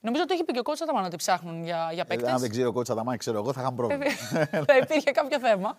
Νομίζω 0.00 0.22
ότι 0.22 0.34
έχει 0.34 0.44
πει 0.44 0.52
και 0.52 0.58
ο 0.58 0.62
κότσα 0.62 0.84
Αταμάν 0.84 1.04
ότι 1.04 1.16
ψάχνουν 1.16 1.64
για, 1.64 1.90
για 1.92 2.02
Ε, 2.02 2.08
παίκτες. 2.08 2.32
αν 2.32 2.38
δεν 2.40 2.50
ξέρω 2.50 2.68
ο 2.68 2.72
κότσα 2.72 2.94
τα 2.94 3.16
ξέρω 3.16 3.38
εγώ, 3.38 3.52
θα 3.52 3.60
είχαμε 3.60 3.76
πρόβλημα. 3.76 4.04
θα 4.68 4.76
υπήρχε 4.76 5.10
κάποιο 5.10 5.38
θέμα. 5.40 5.76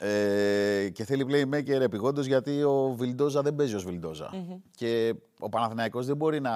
Ε, 0.00 0.88
και 0.92 1.04
θέλει 1.04 1.26
playmaker 1.28 1.80
επιγόντως 1.80 2.26
γιατί 2.26 2.62
ο 2.62 2.94
Βιλντόζα 2.96 3.42
δεν 3.42 3.54
παίζει 3.54 3.74
ως 3.74 3.84
βιλντοζα 3.84 4.30
Και 4.74 5.14
ο 5.38 5.48
Παναθηναϊκός 5.48 6.06
δεν 6.06 6.16
μπορεί 6.16 6.40
να 6.40 6.52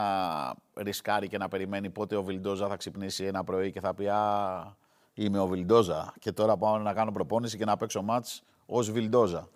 ρισκάρει 0.76 1.28
και 1.28 1.38
να 1.38 1.48
περιμένει 1.48 1.90
πότε 1.90 2.16
ο 2.16 2.22
Βιλντόζα 2.22 2.68
θα 2.68 2.76
ξυπνήσει 2.76 3.24
ένα 3.24 3.44
πρωί 3.44 3.70
και 3.70 3.80
θα 3.80 3.94
πει 3.94 4.08
Α, 4.08 4.76
είμαι 5.24 5.38
ο 5.38 5.46
Βιλντόζα. 5.46 6.14
Και 6.18 6.32
τώρα 6.32 6.56
πάω 6.56 6.78
να 6.78 6.92
κάνω 6.92 7.12
προπόνηση 7.12 7.56
και 7.56 7.64
να 7.64 7.76
παίξω 7.76 8.02
μάτς 8.02 8.42
ως 8.66 8.90
Βιλντόζα. 8.90 9.48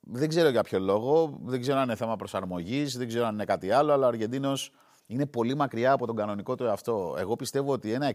Δεν 0.00 0.28
ξέρω 0.28 0.48
για 0.48 0.62
ποιο 0.62 0.78
λόγο, 0.78 1.38
δεν 1.44 1.60
ξέρω 1.60 1.78
αν 1.78 1.84
είναι 1.84 1.94
θέμα 1.94 2.16
προσαρμογής, 2.16 2.96
δεν 2.98 3.08
ξέρω 3.08 3.26
αν 3.26 3.34
είναι 3.34 3.44
κάτι 3.44 3.70
άλλο, 3.70 3.92
αλλά 3.92 4.04
ο 4.04 4.08
Αργεντίνος 4.08 4.72
είναι 5.06 5.26
πολύ 5.26 5.54
μακριά 5.54 5.92
από 5.92 6.06
τον 6.06 6.16
κανονικό 6.16 6.54
του 6.54 6.64
εαυτό. 6.64 7.14
Εγώ 7.18 7.36
πιστεύω 7.36 7.72
ότι 7.72 7.92
ένα 7.92 8.12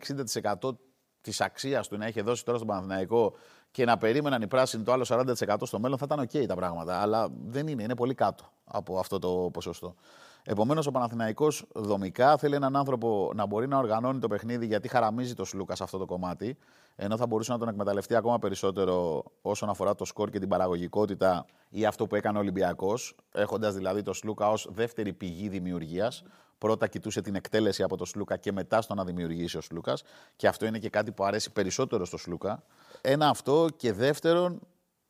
60% 0.64 0.76
της 1.22 1.42
αξίας 1.42 1.88
του 1.88 1.98
να 1.98 2.06
έχει 2.06 2.22
δώσει 2.22 2.46
τώρα 2.46 2.58
στον 2.58 2.70
Παναθηναϊκό 2.70 3.34
και 3.72 3.86
να 3.86 3.98
περίμεναν 3.98 4.42
οι 4.42 4.48
πράσινοι 4.48 4.84
το 4.84 4.92
άλλο 4.92 5.06
40% 5.08 5.56
στο 5.62 5.80
μέλλον 5.80 5.98
θα 5.98 6.06
ήταν 6.06 6.28
OK 6.28 6.46
τα 6.48 6.56
πράγματα. 6.56 7.02
Αλλά 7.02 7.30
δεν 7.46 7.68
είναι, 7.68 7.84
είναι 7.84 7.96
πολύ 7.96 8.14
κάτω 8.14 8.44
από 8.64 9.00
αυτό 9.00 9.20
το 9.20 9.50
ποσοστό. 9.54 9.96
Επομένως, 10.46 10.88
ο 10.88 10.92
Παναθηναϊκός 10.92 11.66
δομικά 11.74 12.38
θέλει 12.38 12.56
έναν 12.56 12.76
άνθρωπο 12.76 13.32
να 13.36 13.46
μπορεί 13.46 13.68
να 13.68 13.78
οργανώνει 13.78 14.20
το 14.20 14.28
παιχνίδι 14.28 14.66
γιατί 14.66 14.88
χαραμίζει 14.88 15.34
το 15.34 15.46
Σλούκα 15.46 15.76
σε 15.76 15.84
αυτό 15.84 15.98
το 15.98 16.06
κομμάτι. 16.06 16.58
Ενώ 16.96 17.18
θα 17.18 17.28
μπορούσε 17.28 17.52
να 17.52 17.58
τον 17.58 17.68
εκμεταλλευτεί 17.68 18.16
ακόμα 18.16 18.40
περισσότερο 18.40 19.24
όσον 19.42 19.70
αφορά 19.70 19.96
το 19.96 20.06
σκορ 20.06 20.30
και 20.30 20.40
την 20.40 20.50
παραγωγικότητα 20.50 21.46
ή 21.70 21.86
αυτό 21.86 22.08
που 22.08 22.16
έκανε 22.16 22.38
ο 22.38 22.42
Ολυμπιακός, 22.42 23.16
έχοντας 23.32 23.74
δηλαδή 23.76 24.02
το 24.02 24.14
Σλούκα 24.14 24.50
ως 24.50 24.68
δεύτερη 24.72 25.14
πηγή 25.14 25.50
δημιουργίας. 25.50 26.24
Πρώτα 26.58 26.88
κοιτούσε 26.88 27.22
την 27.22 27.36
εκτέλεση 27.36 27.84
από 27.84 27.98
το 27.98 28.06
Σλούκα 28.06 28.38
και 28.38 28.52
μετά 28.52 28.82
στο 28.82 28.94
να 28.94 29.04
δημιουργήσει 29.04 29.58
ο 29.58 29.62
Σλούκας. 29.62 30.04
Και 30.36 30.48
αυτό 30.48 30.66
είναι 30.66 30.80
και 30.80 30.90
κάτι 30.90 31.12
που 31.12 31.24
αρέσει 31.24 31.52
περισσότερο 31.52 32.06
στο 32.06 32.18
Σλούκα. 32.18 32.64
Ένα 33.02 33.30
αυτό 33.30 33.68
και 33.78 33.94
δεύτερον, 33.94 34.60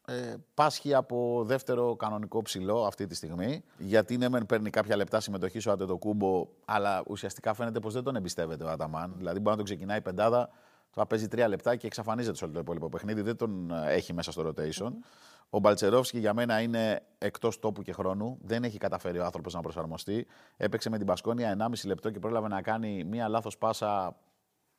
ε, 0.07 0.35
πάσχει 0.53 0.93
από 0.93 1.43
δεύτερο 1.45 1.95
κανονικό 1.95 2.41
ψηλό 2.41 2.85
αυτή 2.85 3.05
τη 3.05 3.15
στιγμή. 3.15 3.63
Γιατί 3.77 4.17
ναι, 4.17 4.29
μεν 4.29 4.45
παίρνει 4.45 4.69
κάποια 4.69 4.95
λεπτά 4.95 5.19
συμμετοχή 5.19 5.69
ο 5.69 5.71
Αντετοκούμπο, 5.71 6.47
αλλά 6.65 7.03
ουσιαστικά 7.07 7.53
φαίνεται 7.53 7.79
πως 7.79 7.93
δεν 7.93 8.03
τον 8.03 8.15
εμπιστεύεται 8.15 8.63
ο 8.63 8.69
Αταμάν. 8.69 9.13
Δηλαδή, 9.17 9.37
μπορεί 9.37 9.49
να 9.49 9.55
τον 9.55 9.65
ξεκινάει 9.65 9.97
η 9.97 10.01
πεντάδα, 10.01 10.49
θα 10.89 11.05
παίζει 11.05 11.27
τρία 11.27 11.47
λεπτά 11.47 11.75
και 11.75 11.87
εξαφανίζεται 11.87 12.37
σε 12.37 12.43
όλο 12.43 12.53
το 12.53 12.59
υπόλοιπο 12.59 12.89
παιχνίδι. 12.89 13.21
Δεν 13.21 13.35
τον 13.35 13.71
ε, 13.71 13.93
έχει 13.93 14.13
μέσα 14.13 14.31
στο 14.31 14.47
rotation. 14.47 14.91
Ο 15.49 15.59
Μπαλτσερόφσκι 15.59 16.19
για 16.19 16.33
μένα 16.33 16.61
είναι 16.61 17.03
εκτός 17.17 17.59
τόπου 17.59 17.81
και 17.81 17.93
χρόνου. 17.93 18.37
Δεν 18.41 18.63
έχει 18.63 18.77
καταφέρει 18.77 19.19
ο 19.19 19.25
άνθρωπος 19.25 19.53
να 19.53 19.61
προσαρμοστεί. 19.61 20.27
Έπαιξε 20.57 20.89
με 20.89 20.97
την 20.97 21.07
Μπασκόνια 21.07 21.57
1,5 21.59 21.85
λεπτό 21.85 22.09
και 22.11 22.19
πρόλαβε 22.19 22.47
να 22.47 22.61
κάνει 22.61 23.03
μία 23.03 23.27
λάθος 23.27 23.57
πάσα 23.57 24.15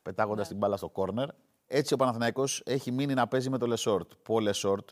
πετάγοντας 0.02 0.48
την 0.48 0.56
μπάλα 0.56 0.76
στο 0.76 0.88
κόρνερ. 0.88 1.28
Έτσι 1.66 1.94
ο 1.94 1.96
Παναθηναϊκός 1.96 2.62
έχει 2.64 2.90
μείνει 2.90 3.14
να 3.14 3.26
παίζει 3.28 3.50
με 3.50 3.58
το 3.58 3.66
Λεσόρ. 3.66 4.12
Που 4.22 4.34
ο 4.34 4.40
Λεσόρ 4.40 4.88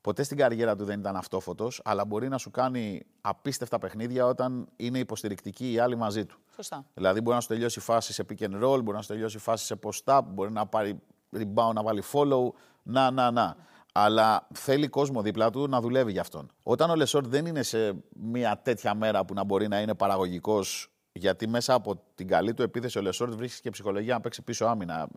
ποτέ 0.00 0.22
στην 0.22 0.36
καριέρα 0.36 0.76
του 0.76 0.84
δεν 0.84 0.98
ήταν 0.98 1.16
αυτόφωτος, 1.16 1.80
αλλά 1.84 2.04
μπορεί 2.04 2.28
να 2.28 2.38
σου 2.38 2.50
κάνει 2.50 3.02
απίστευτα 3.20 3.78
παιχνίδια 3.78 4.26
όταν 4.26 4.68
είναι 4.76 4.98
υποστηρικτικοί 4.98 5.72
οι 5.72 5.78
άλλοι 5.78 5.96
μαζί 5.96 6.26
του. 6.26 6.38
Σωστά. 6.54 6.84
Δηλαδή 6.94 7.20
μπορεί 7.20 7.34
να 7.36 7.42
σου 7.42 7.48
τελειώσει 7.48 7.80
φάση 7.80 8.12
σε 8.12 8.24
pick 8.28 8.42
and 8.42 8.62
roll, 8.64 8.82
μπορεί 8.82 8.96
να 8.96 9.02
σου 9.02 9.08
τελειώσει 9.08 9.38
φάση 9.38 9.64
σε 9.64 9.78
post-up, 9.82 10.20
μπορεί 10.26 10.52
να 10.52 10.66
πάρει 10.66 11.00
rebound, 11.36 11.72
να 11.74 11.82
βάλει 11.82 12.02
follow. 12.12 12.48
Να, 12.82 13.10
να, 13.10 13.30
να. 13.30 13.56
Αλλά 13.92 14.46
θέλει 14.54 14.88
κόσμο 14.88 15.22
δίπλα 15.22 15.50
του 15.50 15.68
να 15.68 15.80
δουλεύει 15.80 16.12
για 16.12 16.20
αυτόν. 16.20 16.50
Όταν 16.62 16.90
ο 16.90 16.94
Λεσόρ 16.94 17.26
δεν 17.26 17.46
είναι 17.46 17.62
σε 17.62 17.94
μια 18.14 18.60
τέτοια 18.62 18.94
μέρα 18.94 19.24
που 19.24 19.34
να 19.34 19.44
μπορεί 19.44 19.68
να 19.68 19.80
είναι 19.80 19.94
παραγωγικός, 19.94 20.90
γιατί 21.12 21.48
μέσα 21.48 21.74
από 21.74 22.02
την 22.14 22.28
καλή 22.28 22.54
του 22.54 22.62
επίθεση 22.62 22.98
ο 22.98 23.02
Λεσόρ 23.02 23.30
βρίσκει 23.36 23.60
και 23.60 23.70
ψυχολογία 23.70 24.14
να 24.14 24.20
παίξει 24.20 24.42
πίσω 24.42 24.64
άμυνα. 24.64 25.08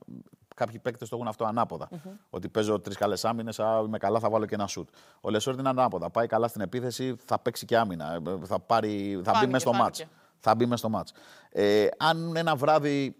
Κάποιοι 0.55 0.79
παίκτες 0.79 1.09
το 1.09 1.15
έχουν 1.15 1.27
αυτό 1.27 1.45
ανάποδα. 1.45 1.89
Ότι 2.29 2.49
παίζω 2.49 2.79
τρεις 2.79 2.97
καλές 2.97 3.25
άμυνες, 3.25 3.59
είμαι 3.85 3.97
καλά, 3.97 4.19
θα 4.19 4.29
βάλω 4.29 4.45
και 4.45 4.55
ένα 4.55 4.67
σουτ. 4.67 4.89
Ο 5.21 5.29
Λεσόρ 5.29 5.53
είναι 5.59 5.69
ανάποδα. 5.69 6.09
Πάει 6.09 6.27
καλά 6.27 6.47
στην 6.47 6.61
επίθεση, 6.61 7.15
θα 7.25 7.39
παίξει 7.39 7.65
και 7.65 7.77
άμυνα. 7.77 8.21
Θα, 8.43 8.59
πάρει, 8.59 9.11
θα 9.13 9.31
μπει 9.31 9.37
Φάνηκε, 9.37 9.47
μέσα 9.51 9.59
στο 9.59 9.73
ματς. 9.73 9.97
φάνηκε. 9.97 10.15
Θα 10.39 10.55
μπει 10.55 10.63
μέσα 10.65 10.77
στο 10.77 10.89
ματς. 10.89 11.13
Ε, 11.49 11.87
αν 11.97 12.35
ένα 12.35 12.55
βράδυ 12.55 13.15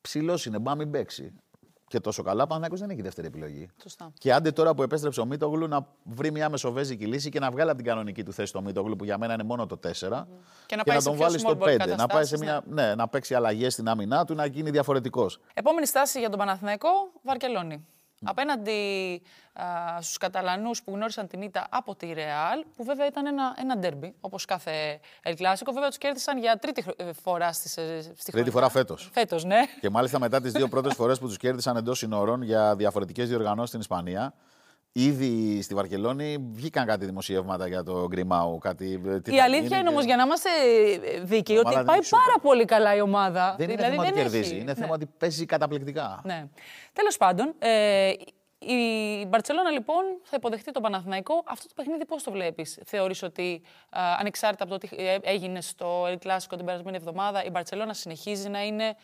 ψηλός 0.00 0.46
είναι, 0.46 0.58
μπορεί 0.58 0.76
να 0.76 0.84
μην 0.84 0.92
παίξει. 0.92 1.32
Και 1.88 2.00
τόσο 2.00 2.22
καλά, 2.22 2.42
ο 2.42 2.46
Παναθηναϊκός 2.46 2.80
δεν 2.80 2.90
έχει 2.90 3.02
δεύτερη 3.02 3.26
επιλογή. 3.26 3.68
Σωστά. 3.82 4.12
Και 4.18 4.32
άντε 4.32 4.52
τώρα 4.52 4.74
που 4.74 4.82
επέστρεψε 4.82 5.20
ο 5.20 5.24
Μίτογλου 5.24 5.68
να 5.68 5.86
βρει 6.02 6.30
μια 6.30 6.48
μεσοβέζικη 6.48 7.06
λύση 7.06 7.30
και 7.30 7.40
να 7.40 7.50
βγάλει 7.50 7.70
από 7.70 7.78
την 7.78 7.86
κανονική 7.86 8.22
του 8.22 8.32
θέση 8.32 8.52
το 8.52 8.62
Μίτογλου 8.62 8.96
που 8.96 9.04
για 9.04 9.18
μένα 9.18 9.32
είναι 9.32 9.42
μόνο 9.42 9.66
το 9.66 9.78
4. 9.82 9.90
Και 10.66 10.76
να 10.76 10.84
πάει 10.84 11.00
σε 11.00 11.04
τον 11.08 11.16
πιο 11.16 11.24
βάλει 11.24 11.38
στο 11.38 11.50
small 11.50 11.62
ball 11.62 11.66
5. 11.66 11.76
Να, 11.76 11.76
πάει 11.76 11.78
σε 11.78 11.86
καταστάσεις, 11.86 12.40
μια, 12.40 12.62
ναι, 12.66 12.94
να 12.94 13.08
παίξει 13.08 13.34
αλλαγές 13.34 13.72
στην 13.72 13.88
άμυνά 13.88 14.24
του, 14.24 14.34
να 14.34 14.46
γίνει 14.46 14.70
διαφορετικός. 14.70 15.40
Επόμενη 15.54 15.86
στάση 15.86 16.18
για 16.18 16.28
τον 16.28 16.38
Παναθηναϊκό, 16.38 16.88
Βαρκελόνη. 17.22 17.86
Απέναντι 18.24 19.22
α, 19.52 19.64
στους 20.02 20.16
Καταλανούς 20.16 20.82
που 20.82 20.92
γνώρισαν 20.94 21.26
την 21.26 21.42
ήττα 21.42 21.66
από 21.70 21.94
τη 21.96 22.12
Ρεάλ, 22.12 22.64
που 22.76 22.84
βέβαια 22.84 23.06
ήταν 23.06 23.26
ένα, 23.26 23.54
ένα 23.58 23.76
ντέρμπι, 23.78 24.14
όπως 24.20 24.44
κάθε 24.44 25.00
El 25.22 25.30
Clásico. 25.32 25.70
Βέβαια 25.72 25.88
τους 25.88 25.98
κέρδισαν 25.98 26.38
για 26.38 26.58
τρίτη 26.58 26.82
χρ- 26.82 27.00
ε, 27.02 27.12
φορά 27.12 27.52
στις, 27.52 27.76
ε, 27.76 28.00
στη 28.00 28.12
Τρίτη 28.14 28.30
χρονιά. 28.30 28.50
φορά 28.50 28.68
φέτος. 28.68 29.10
Φέτος, 29.12 29.44
ναι. 29.44 29.60
Και 29.80 29.90
μάλιστα 29.90 30.18
μετά 30.18 30.40
τις 30.40 30.52
δύο 30.52 30.68
πρώτες 30.68 30.94
φορές 30.94 31.18
που 31.18 31.26
τους 31.26 31.36
κέρδισαν 31.36 31.76
εντός 31.76 31.98
συνόρων 31.98 32.42
για 32.42 32.76
διαφορετικές 32.76 33.28
διοργανώσεις 33.28 33.68
στην 33.68 33.80
Ισπανία. 33.80 34.34
Ήδη 34.98 35.62
στη 35.62 35.74
Βαρκελόνη 35.74 36.36
βγήκαν 36.52 36.86
κάτι 36.86 37.04
δημοσιεύματα 37.04 37.66
για 37.68 37.82
το 37.82 38.06
Γκριμάου. 38.08 38.58
Κάτι, 38.58 39.02
ε, 39.06 39.20
τι 39.20 39.34
Η 39.34 39.36
θα 39.38 39.44
αλήθεια 39.44 39.66
γίνει 39.66 39.78
είναι 39.80 39.88
όμως 39.88 40.00
και- 40.00 40.06
για 40.06 40.16
να 40.16 40.22
είμαστε 40.22 40.50
δίκαιοι 41.22 41.56
ότι 41.56 41.66
ομάδα 41.66 41.76
δεν 41.76 41.86
πάει 41.86 41.96
έχει 41.98 42.06
σούπερ. 42.06 42.24
πάρα 42.24 42.38
πολύ 42.42 42.64
καλά 42.64 42.94
η 42.94 43.00
ομάδα. 43.00 43.54
Δεν 43.58 43.66
είναι 43.70 43.76
δηλαδή, 43.76 43.94
θέμα 43.96 44.02
ότι 44.06 44.12
δεν 44.14 44.22
κερδίζει. 44.22 44.50
έχει- 44.52 44.60
Είναι 44.60 44.72
ναι. 44.72 44.74
θέμα 44.80 44.94
ότι 44.94 45.06
παίζει 45.18 45.44
καταπληκτικά. 45.46 46.20
Ναι. 46.24 46.44
Τέλος 46.92 47.16
πάντων, 47.16 47.54
ε, 47.58 48.12
η 48.58 49.26
Μπαρσελόνα 49.28 49.70
λοιπόν 49.70 50.02
θα 50.22 50.36
υποδεχτεί 50.36 50.72
τον 50.72 50.82
Παναθηναϊκό. 50.82 51.42
Αυτό 51.46 51.66
το 51.68 51.72
παιχνίδι 51.76 52.04
πώς 52.04 52.22
το 52.22 52.30
βλέπεις, 52.30 52.78
Θεωρείς 52.84 53.22
ότι 53.22 53.62
α, 53.90 54.00
ανεξάρτητα 54.18 54.64
από 54.64 54.72
το 54.72 54.78
τι 54.78 54.88
ε, 54.96 55.16
έγινε 55.22 55.60
στο 55.60 56.04
El 56.06 56.26
Clásico 56.26 56.54
την 56.56 56.64
περασμένη 56.64 56.96
εβδομάδα, 56.96 57.44
η 57.44 57.50
Μπαρσελόνα 57.50 57.92
συνεχίζει 57.94 58.48
να 58.48 58.64
είναι 58.64 58.96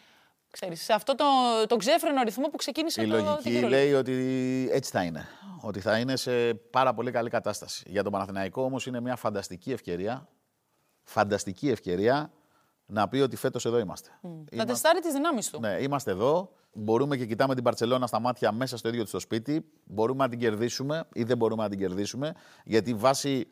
ξέρεις, 0.53 0.83
σε 0.83 0.93
αυτό 0.93 1.15
το, 1.15 1.25
το 1.67 1.77
ξέφρενο 1.77 2.23
ρυθμό 2.23 2.49
που 2.49 2.57
ξεκίνησε 2.57 3.03
Η 3.03 3.07
το 3.09 3.17
λογική 3.17 3.51
την 3.51 3.65
Euroleague. 3.65 3.69
λέει 3.69 3.93
ότι 3.93 4.13
έτσι 4.73 4.91
θα 4.91 5.03
είναι. 5.03 5.27
Ότι 5.61 5.81
θα 5.81 5.99
είναι 5.99 6.17
σε 6.17 6.55
πάρα 6.55 6.95
πολύ 6.95 7.11
καλή 7.11 7.31
κατάσταση. 7.31 7.85
Για 7.87 8.03
τον 8.03 8.13
Παναθηναϊκό 8.13 8.63
όμως 8.63 8.87
είναι 8.87 9.01
μια 9.01 9.17
φανταστική 9.17 9.73
ευκαιρία. 9.73 10.29
Φανταστική 11.03 11.69
ευκαιρία 11.69 12.31
να 12.87 13.09
πει 13.09 13.19
ότι 13.19 13.37
φέτος 13.37 13.65
εδώ 13.65 13.79
είμαστε. 13.79 14.09
Να 14.23 14.29
Είμαστε- 14.29 14.65
τεστάρει 14.67 15.01
τις 15.01 15.13
δυνάμεις 15.13 15.51
του. 15.51 15.61
Ναι, 15.61 15.77
είμαστε 15.81 16.11
εδώ. 16.11 16.53
Μπορούμε 16.73 17.17
και 17.17 17.27
κοιτάμε 17.27 17.55
την 17.55 17.65
Παρσελώνα 17.65 18.07
στα 18.07 18.21
μάτια 18.21 18.53
μέσα 18.53 18.77
στο 18.77 18.89
ίδιο 18.89 19.03
της 19.03 19.13
το 19.13 19.19
σπίτι. 19.21 19.65
Μπορούμε 19.85 20.25
να 20.25 20.31
την 20.31 20.39
κερδίσουμε 20.39 21.05
ή 21.13 21.23
δεν 21.23 21.37
μπορούμε 21.37 21.63
να 21.63 21.69
την 21.69 21.79
κερδίσουμε. 21.79 22.35
Γιατί 22.65 22.95
βάσει 22.95 23.49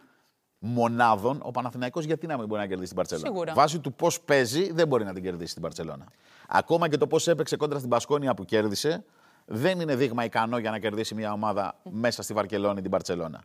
μονάδων, 0.60 1.40
ο 1.42 1.50
Παναθηναϊκός 1.50 2.04
γιατί 2.04 2.26
να 2.26 2.38
μην 2.38 2.46
μπορεί 2.46 2.60
να 2.60 2.66
κερδίσει 2.66 2.88
την 2.88 2.96
Παρσελόνα; 2.96 3.26
Σίγουρα. 3.26 3.52
Βάσει 3.52 3.78
του 3.78 3.92
πώς 3.92 4.20
παίζει, 4.20 4.72
δεν 4.72 4.88
μπορεί 4.88 5.04
να 5.04 5.12
την 5.12 5.22
κερδίσει 5.22 5.52
την 5.52 5.62
Παρσελόνα. 5.62 6.06
Ακόμα 6.48 6.88
και 6.88 6.96
το 6.96 7.06
πώς 7.06 7.28
έπαιξε 7.28 7.56
κόντρα 7.56 7.78
στην 7.78 7.90
Πασκόνια 7.90 8.34
που 8.34 8.44
κέρδισε, 8.44 9.04
δεν 9.44 9.80
είναι 9.80 9.96
δείγμα 9.96 10.24
ικανό 10.24 10.58
για 10.58 10.70
να 10.70 10.78
κερδίσει 10.78 11.14
μια 11.14 11.32
ομάδα 11.32 11.78
μέσα 11.90 12.22
στη 12.22 12.32
Βαρκελόνη 12.34 12.80
την 12.80 12.90
Παρσελόνα. 12.90 13.42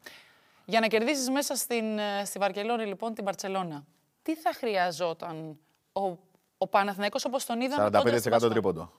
Για 0.66 0.80
να 0.80 0.88
κερδίσεις 0.88 1.30
μέσα 1.30 1.56
στην, 1.56 1.98
ε, 1.98 2.26
στη 2.26 2.40
Βαρκελόνη, 2.40 2.86
λοιπόν, 2.86 3.14
την 3.14 3.24
Παρσελώνα, 3.24 3.86
τι 4.22 4.36
θα 4.36 4.54
χρειαζόταν 4.54 5.58
ο, 5.94 6.02
ο 6.58 6.68
Παναθηναϊκός 6.68 7.26
όπως 7.26 7.46
τον 7.46 7.62
είδαμε 7.62 7.84
κόντρα 7.84 8.00
στην 8.00 8.22
45% 8.22 8.30
Πασκόνια. 8.30 8.50
τρίποντο. 8.50 8.92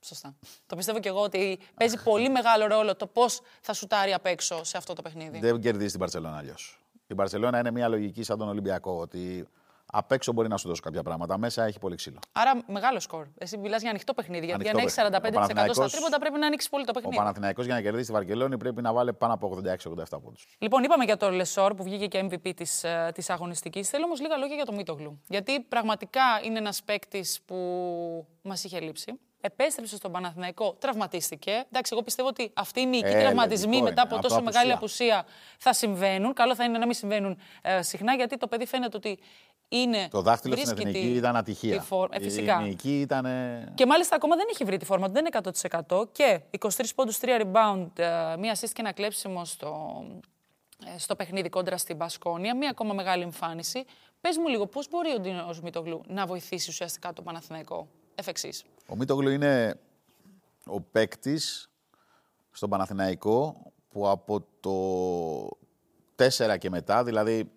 Σωστά. 0.00 0.34
Το 0.66 0.76
πιστεύω 0.76 0.98
και 1.00 1.08
εγώ 1.08 1.20
ότι 1.20 1.58
παίζει 1.74 2.02
πολύ 2.02 2.28
μεγάλο 2.30 2.66
ρόλο 2.66 2.96
το 2.96 3.06
πώς 3.06 3.40
θα 3.60 3.72
σουτάρει 3.72 4.12
απ' 4.12 4.26
έξω 4.26 4.64
σε 4.64 4.76
αυτό 4.76 4.92
το 4.92 5.02
παιχνίδι. 5.02 5.38
Δεν 5.38 5.60
κερδίζει 5.60 5.90
την 5.90 6.00
Παρσελόνα 6.00 6.36
αλλιώς. 6.36 6.83
Η 7.06 7.14
Παρσελόνα 7.14 7.58
είναι 7.58 7.70
μια 7.70 7.88
λογική 7.88 8.22
σαν 8.22 8.38
τον 8.38 8.48
Ολυμπιακό, 8.48 8.92
ότι 9.00 9.46
απ' 9.86 10.12
έξω 10.12 10.32
μπορεί 10.32 10.48
να 10.48 10.56
σου 10.56 10.68
δώσει 10.68 10.80
κάποια 10.80 11.02
πράγματα. 11.02 11.38
Μέσα 11.38 11.64
έχει 11.64 11.78
πολύ 11.78 11.96
ξύλο. 11.96 12.18
Άρα 12.32 12.62
μεγάλο 12.66 13.00
σκορ. 13.00 13.26
Εσύ 13.38 13.56
μιλάς 13.58 13.80
για 13.80 13.90
ανοιχτό 13.90 14.14
παιχνίδι. 14.14 14.46
Γιατί 14.46 14.68
Ανοιχτό 14.68 14.78
για 14.78 15.02
να 15.02 15.10
έχεις 15.12 15.18
45% 15.18 15.22
παιχνίδι. 15.22 15.36
Ο 15.38 15.44
στα 15.44 15.54
Παναθηναϊκός- 15.54 15.92
τρίποτα 15.92 16.18
πρέπει 16.18 16.38
να 16.38 16.46
ανοίξεις 16.46 16.70
πολύ 16.70 16.84
το 16.84 16.90
Ο 16.90 16.94
παιχνίδι. 16.94 17.16
Παναθηναϊκός 17.16 17.64
για 17.64 17.74
να 17.74 17.80
κερδίσει 17.80 18.06
τη 18.06 18.12
Βαρκελόνη 18.12 18.56
πρέπει 18.58 18.82
να 18.82 18.92
βάλει 18.92 19.12
πάνω 19.12 19.32
από 19.34 19.46
86-87 19.46 20.20
πόντους. 20.20 20.46
Λοιπόν, 20.58 20.82
είπαμε 20.82 21.04
για 21.04 21.16
το 21.16 21.30
Λεσόρ 21.30 21.74
που 21.74 21.82
βγήκε 21.82 22.06
και 22.06 22.28
MVP 22.30 22.52
της 22.56 22.84
της 23.14 23.30
αγωνιστικής. 23.30 23.88
Θέλω 23.88 24.04
όμως 24.04 24.20
λίγα 24.20 24.36
λόγια 24.36 24.54
για 24.54 24.64
το 24.64 24.72
Μίτογλου. 24.72 25.20
Γιατί 25.28 25.60
πραγματικά 25.60 26.22
είναι 26.44 26.58
ένας 26.58 26.82
παίκτης 26.82 27.40
που 27.44 27.56
μας 28.42 28.64
είχε 28.64 28.80
λείψει. 28.80 29.12
Επέστρεψε 29.46 29.96
στον 29.96 30.12
Παναθηναϊκό, 30.12 30.74
τραυματίστηκε. 30.78 31.50
Εντάξει, 31.50 31.90
εγώ 31.94 32.02
πιστεύω 32.02 32.28
ότι 32.28 32.50
αυτοί 32.54 32.80
οι 32.80 32.86
μυϊκοί 32.86 33.06
Ε, 33.08 33.20
τραυματισμοί 33.20 33.66
λογικό 33.66 33.82
μετά 33.84 34.00
είναι. 34.00 34.10
από 34.10 34.14
Από 34.16 34.28
τόσο 34.28 34.42
μεγάλη 34.42 34.72
απουσία. 34.72 35.18
απουσία 35.18 35.34
θα 35.58 35.72
συμβαίνουν. 35.72 36.32
Καλό 36.32 36.54
θα 36.54 36.64
είναι 36.64 36.78
να 36.78 36.84
μην 36.84 36.94
συμβαίνουν 36.94 37.38
ε, 37.62 37.82
συχνά, 37.82 38.14
γιατί 38.14 38.36
το 38.36 38.46
παιδί 38.46 38.66
φαίνεται 38.66 38.96
ότι 38.96 39.18
είναι. 39.68 40.08
Το 40.10 40.20
δάχτυλο 40.22 40.54
στην 40.56 40.66
βρίσκει 40.66 40.88
εθνική 40.88 41.08
τη- 41.08 41.16
ήταν 41.16 41.36
ατυχία. 41.36 41.78
τη 41.78 41.84
φόρ- 41.84 42.14
ε, 42.14 42.20
φυσικά. 42.20 42.52
Η 42.52 42.62
εθνική 42.62 43.00
ήταν. 43.00 43.26
Και 43.74 43.86
μάλιστα 43.86 44.16
ακόμα 44.16 44.36
δεν 44.36 44.46
έχει 44.50 44.64
βρει 44.64 44.76
τη 44.76 44.84
φόρμα 44.84 45.06
του, 45.06 45.12
δεν 45.12 45.24
είναι 45.26 45.38
100%. 45.88 46.08
Και 46.12 46.40
23 46.50 46.94
πόντους, 46.94 47.18
3 47.18 47.40
rebound, 47.40 47.88
ε, 47.98 48.36
μία 48.38 48.54
assist 48.54 48.68
και 48.72 48.80
ένα 48.80 48.92
κλέψιμο 48.92 49.44
στο, 49.44 50.02
ε, 50.94 50.98
στο 50.98 51.16
παιχνίδι 51.16 51.48
κόντρα 51.48 51.76
στην 51.78 51.96
Μπασκόνια. 51.96 52.56
Μία 52.56 52.70
ακόμα 52.70 52.94
μεγάλη 52.94 53.22
εμφάνιση. 53.22 53.84
Πες 54.20 54.36
μου 54.36 54.48
λίγο, 54.48 54.66
πώς 54.66 54.88
μπορεί 54.88 55.12
ο 55.14 55.18
Ντίνος 55.20 55.60
Μητογλου 55.60 56.00
να 56.06 56.26
βοηθήσει 56.26 56.70
ουσιαστικά 56.70 57.12
το 57.12 57.22
Παναθηναϊκό; 57.22 57.88
Εφ' 58.14 58.28
εξής. 58.28 58.64
Ο 58.88 58.96
Μίτογλου 58.96 59.30
είναι 59.30 59.80
ο 60.66 60.80
παίκτης 60.80 61.70
στον 62.50 62.70
Παναθηναϊκό 62.70 63.72
που 63.88 64.08
από 64.08 64.46
το 64.60 65.58
4 66.16 66.58
και 66.58 66.70
μετά, 66.70 67.04
δηλαδή 67.04 67.50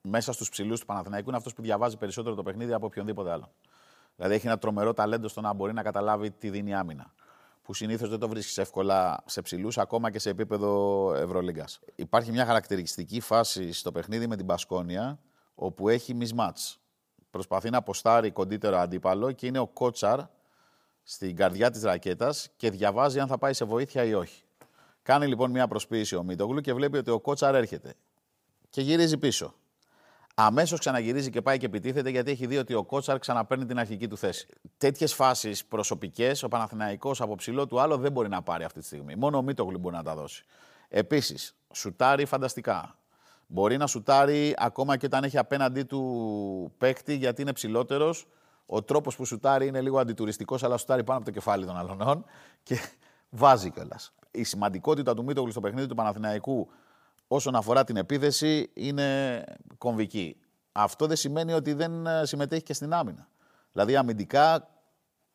μέσα 0.00 0.32
στους 0.32 0.48
ψηλούς 0.48 0.80
του 0.80 0.86
Παναθηναϊκού, 0.86 1.28
είναι 1.28 1.36
αυτός 1.36 1.54
που 1.54 1.62
διαβάζει 1.62 1.96
περισσότερο 1.96 2.34
το 2.34 2.42
παιχνίδι 2.42 2.72
από 2.72 2.86
οποιονδήποτε 2.86 3.30
άλλο. 3.30 3.52
Δηλαδή 4.16 4.34
έχει 4.34 4.46
ένα 4.46 4.58
τρομερό 4.58 4.92
ταλέντο 4.92 5.28
στο 5.28 5.40
να 5.40 5.52
μπορεί 5.52 5.72
να 5.72 5.82
καταλάβει 5.82 6.30
τι 6.30 6.50
δίνει 6.50 6.74
άμυνα. 6.74 7.14
Που 7.62 7.74
συνήθως 7.74 8.08
δεν 8.08 8.18
το 8.18 8.28
βρίσκεις 8.28 8.58
εύκολα 8.58 9.22
σε 9.26 9.42
ψηλούς, 9.42 9.78
ακόμα 9.78 10.10
και 10.10 10.18
σε 10.18 10.30
επίπεδο 10.30 11.12
Ευρωλίγκας. 11.14 11.80
Υπάρχει 11.94 12.30
μια 12.30 12.46
χαρακτηριστική 12.46 13.20
φάση 13.20 13.72
στο 13.72 13.92
παιχνίδι 13.92 14.26
με 14.26 14.36
την 14.36 14.46
Πασκόνια, 14.46 15.18
όπου 15.54 15.88
έχει 15.88 16.16
mismatch. 16.20 16.76
Προσπαθεί 17.32 17.70
να 17.70 17.78
αποστάρει 17.78 18.30
κοντύτερο 18.30 18.76
αντίπαλο 18.78 19.32
και 19.32 19.46
είναι 19.46 19.58
ο 19.58 19.66
Κότσαρ 19.66 20.20
στην 21.02 21.36
καρδιά 21.36 21.70
της 21.70 21.82
ρακέτας 21.82 22.50
και 22.56 22.70
διαβάζει 22.70 23.20
αν 23.20 23.28
θα 23.28 23.38
πάει 23.38 23.52
σε 23.52 23.64
βοήθεια 23.64 24.04
ή 24.04 24.14
όχι. 24.14 24.42
Κάνει 25.02 25.26
λοιπόν 25.26 25.50
μια 25.50 25.68
προσποίηση 25.68 26.16
ο 26.16 26.22
Μίτογλου 26.22 26.60
και 26.60 26.74
βλέπει 26.74 26.98
ότι 26.98 27.10
ο 27.10 27.20
Κότσαρ 27.20 27.54
έρχεται. 27.54 27.94
Και 28.70 28.80
γυρίζει 28.80 29.18
πίσω. 29.18 29.54
Αμέσως 30.34 30.78
ξαναγυρίζει 30.78 31.30
και 31.30 31.42
πάει 31.42 31.58
και 31.58 31.66
επιτίθεται 31.66 32.10
γιατί 32.10 32.30
έχει 32.30 32.46
δει 32.46 32.56
ότι 32.56 32.74
ο 32.74 32.84
Κότσαρ 32.84 33.18
ξαναπαίρνει 33.18 33.66
την 33.66 33.78
αρχική 33.78 34.08
του 34.08 34.16
θέση. 34.16 34.46
Τέτοιες 34.78 35.14
φάσεις 35.14 35.64
προσωπικές 35.64 36.42
ο 36.42 36.48
Παναθηναϊκός 36.48 37.20
από 37.20 37.34
ψηλό 37.34 37.66
του 37.66 37.80
άλλο 37.80 37.96
δεν 37.96 38.12
μπορεί 38.12 38.28
να 38.28 38.42
πάρει 38.42 38.64
αυτή 38.64 38.80
τη 38.80 38.86
στιγμή. 38.86 39.16
Μόνο 39.16 39.38
ο 39.38 39.42
Μίτογλου 39.42 39.78
μπορεί 39.78 39.94
να 39.94 40.02
τα 40.02 40.14
δώσει. 40.14 40.44
Επίσης, 40.88 41.54
σουτάρει 41.72 42.24
φανταστικά. 42.24 42.96
Μπορεί 43.52 43.76
να 43.76 43.86
σουτάρει 43.86 44.54
ακόμα 44.58 44.96
και 44.96 45.06
όταν 45.06 45.24
έχει 45.24 45.38
απέναντί 45.38 45.82
του 45.82 46.72
παίκτη 46.78 47.14
γιατί 47.14 47.42
είναι 47.42 47.52
ψηλότερος. 47.52 48.26
Ο 48.66 48.82
τρόπος 48.82 49.16
που 49.16 49.24
σουτάρει 49.24 49.66
είναι 49.66 49.80
λίγο 49.80 49.98
αντιτουριστικός, 49.98 50.62
αλλά 50.62 50.76
σουτάρει 50.76 51.04
πάνω 51.04 51.18
από 51.18 51.26
το 51.26 51.32
κεφάλι 51.32 51.66
των 51.66 51.76
αλωνών 51.76 52.24
και 52.62 52.78
βάζει 53.30 53.70
κιόλας. 53.70 54.12
Η 54.30 54.44
σημαντικότητα 54.44 55.14
του 55.14 55.24
Μίτογλου 55.24 55.50
στο 55.50 55.60
παιχνίδι 55.60 55.86
του 55.86 55.94
Παναθηναϊκού 55.94 56.68
όσον 57.28 57.54
αφορά 57.54 57.84
την 57.84 57.96
επίθεση 57.96 58.70
είναι 58.74 59.44
κομβική. 59.78 60.36
Αυτό 60.72 61.06
δεν 61.06 61.16
σημαίνει 61.16 61.52
ότι 61.52 61.72
δεν 61.72 62.06
ε, 62.06 62.24
συμμετέχει 62.24 62.62
και 62.62 62.74
στην 62.74 62.92
άμυνα. 62.92 63.28
Δηλαδή 63.72 63.96
αμυντικά 63.96 64.68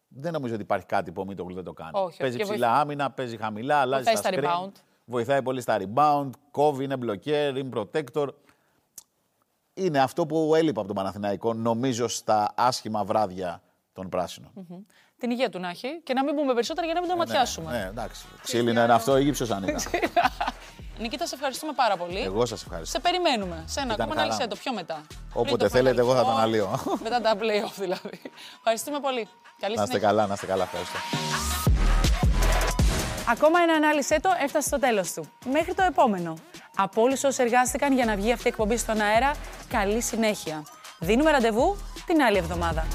δεν 0.08 0.32
νομίζω 0.34 0.54
ότι 0.54 0.64
υπάρχει 0.64 0.86
κάτι 0.86 1.12
που 1.12 1.22
ο 1.22 1.26
Μίτογλου 1.26 1.54
δεν 1.54 1.64
το 1.64 1.74
κάνει. 1.74 1.92
Όχι, 1.94 2.06
όχι. 2.06 2.18
παίζει 2.18 2.38
Και 2.38 2.44
ψηλά 2.44 2.80
άμυνα, 2.80 3.12
παίζει 3.12 3.38
χαμηλά, 3.38 3.78
αλλάζει 3.78 4.04
Βοηθάει 4.04 4.34
στα 4.34 4.42
στα 4.42 4.42
screen, 4.42 4.68
rebound. 4.68 4.72
Βοηθάει 5.10 5.42
πολύ 5.42 5.62
στα 5.62 5.78
rebound, 5.80 6.30
κόβει, 6.52 6.84
είναι 6.84 6.96
blocker, 7.06 7.54
είναι 7.58 7.70
protector. 7.76 8.28
Είναι 9.74 10.00
αυτό 10.00 10.26
που 10.26 10.56
έλειπε 10.56 10.80
από 10.80 10.88
τον 10.88 10.96
Παναθηναϊκό, 10.96 11.54
νομίζω, 11.54 12.08
στα 12.08 12.54
άσχημα 12.56 13.04
βράδια 13.04 13.62
των 13.94 14.10
πράσινων. 14.10 14.52
Την 15.18 15.32
υγεία 15.32 15.50
του 15.50 15.60
να 15.60 15.70
έχει 15.70 16.02
και 16.04 16.14
να 16.14 16.24
μην 16.24 16.36
πούμε 16.36 16.54
περισσότερα 16.54 16.86
για 16.86 16.96
να 16.96 17.02
μην 17.02 17.10
το 17.10 17.16
ματιάσουμε. 17.16 17.72
Ναι, 17.72 17.86
εντάξει. 17.90 18.26
Ξύλινο 18.44 18.84
είναι 18.84 18.94
αυτό, 18.94 19.14
Αίγυψος 19.16 19.52
αν 19.52 19.64
ήταν. 19.64 19.80
Νικήτα, 21.00 21.26
σε 21.28 21.36
ευχαριστούμε 21.36 21.74
πάρα 21.74 21.98
πολύ. 21.98 22.20
Εγώ 22.20 22.46
σας 22.46 22.62
ευχαριστώ. 22.64 23.00
Σε 23.00 23.04
περιμένουμε. 23.10 23.64
Σε 23.66 23.80
ένα 23.80 23.94
Ήταν 23.94 24.06
ακόμα 24.06 24.22
χαρά. 24.22 24.22
ανάλυσε 24.34 24.48
το 24.48 24.56
πιο 24.56 24.74
μετά. 24.74 25.02
Όποτε 25.34 25.56
Πριν 25.56 25.58
το 25.58 25.70
θέλετε, 25.70 26.00
εγώ 26.02 26.14
θα 26.14 26.22
Final 26.22 26.26
τα 26.26 26.32
Four, 26.32 26.36
αναλύω. 26.38 26.80
Μετά 27.04 27.22
τα 27.22 27.34
play-off 27.36 27.74
δηλαδή. 27.80 28.22
Ευχαριστούμε 28.58 29.00
πολύ. 29.00 29.28
Καλή 29.60 29.76
Να 29.76 29.82
είστε 29.84 29.86
συνέχεια. 29.86 30.00
καλά, 30.08 30.28
να 30.28 30.34
είστε 30.34 30.46
καλά. 30.46 30.64
Ευχαριστώ. 30.64 30.98
Ακόμα 33.30 33.60
ένα 33.62 33.74
ανάλυσε 33.74 34.20
το 34.22 34.30
έφτασε 34.44 34.68
στο 34.68 34.80
τέλος 34.80 35.14
του. 35.14 35.30
Μέχρι 35.52 35.74
το 35.74 35.84
επόμενο. 35.84 36.38
Από 36.76 37.02
όλους 37.02 37.24
όσοι 37.24 37.44
εργάστηκαν 37.44 37.94
για 37.94 38.06
να 38.06 38.16
βγει 38.16 38.32
αυτή 38.32 38.46
η 38.46 38.50
εκπομπή 38.50 38.78
στον 38.78 39.02
αέρα, 39.02 39.32
καλή 39.70 40.02
συνέχεια. 40.02 40.64
Δίνουμε 41.00 41.32
ραντεβού 41.32 41.78
την 42.06 42.22
άλλη 42.22 42.38
εβδομάδα. 42.38 42.88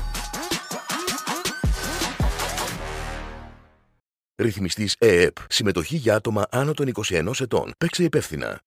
Ρυθμιστής 4.43 4.97
ΕΕΠ. 4.99 5.37
Συμμετοχή 5.49 5.97
για 5.97 6.15
άτομα 6.15 6.47
άνω 6.51 6.73
των 6.73 6.93
21 7.11 7.41
ετών. 7.41 7.73
Παίξε 7.79 8.03
υπεύθυνα. 8.03 8.59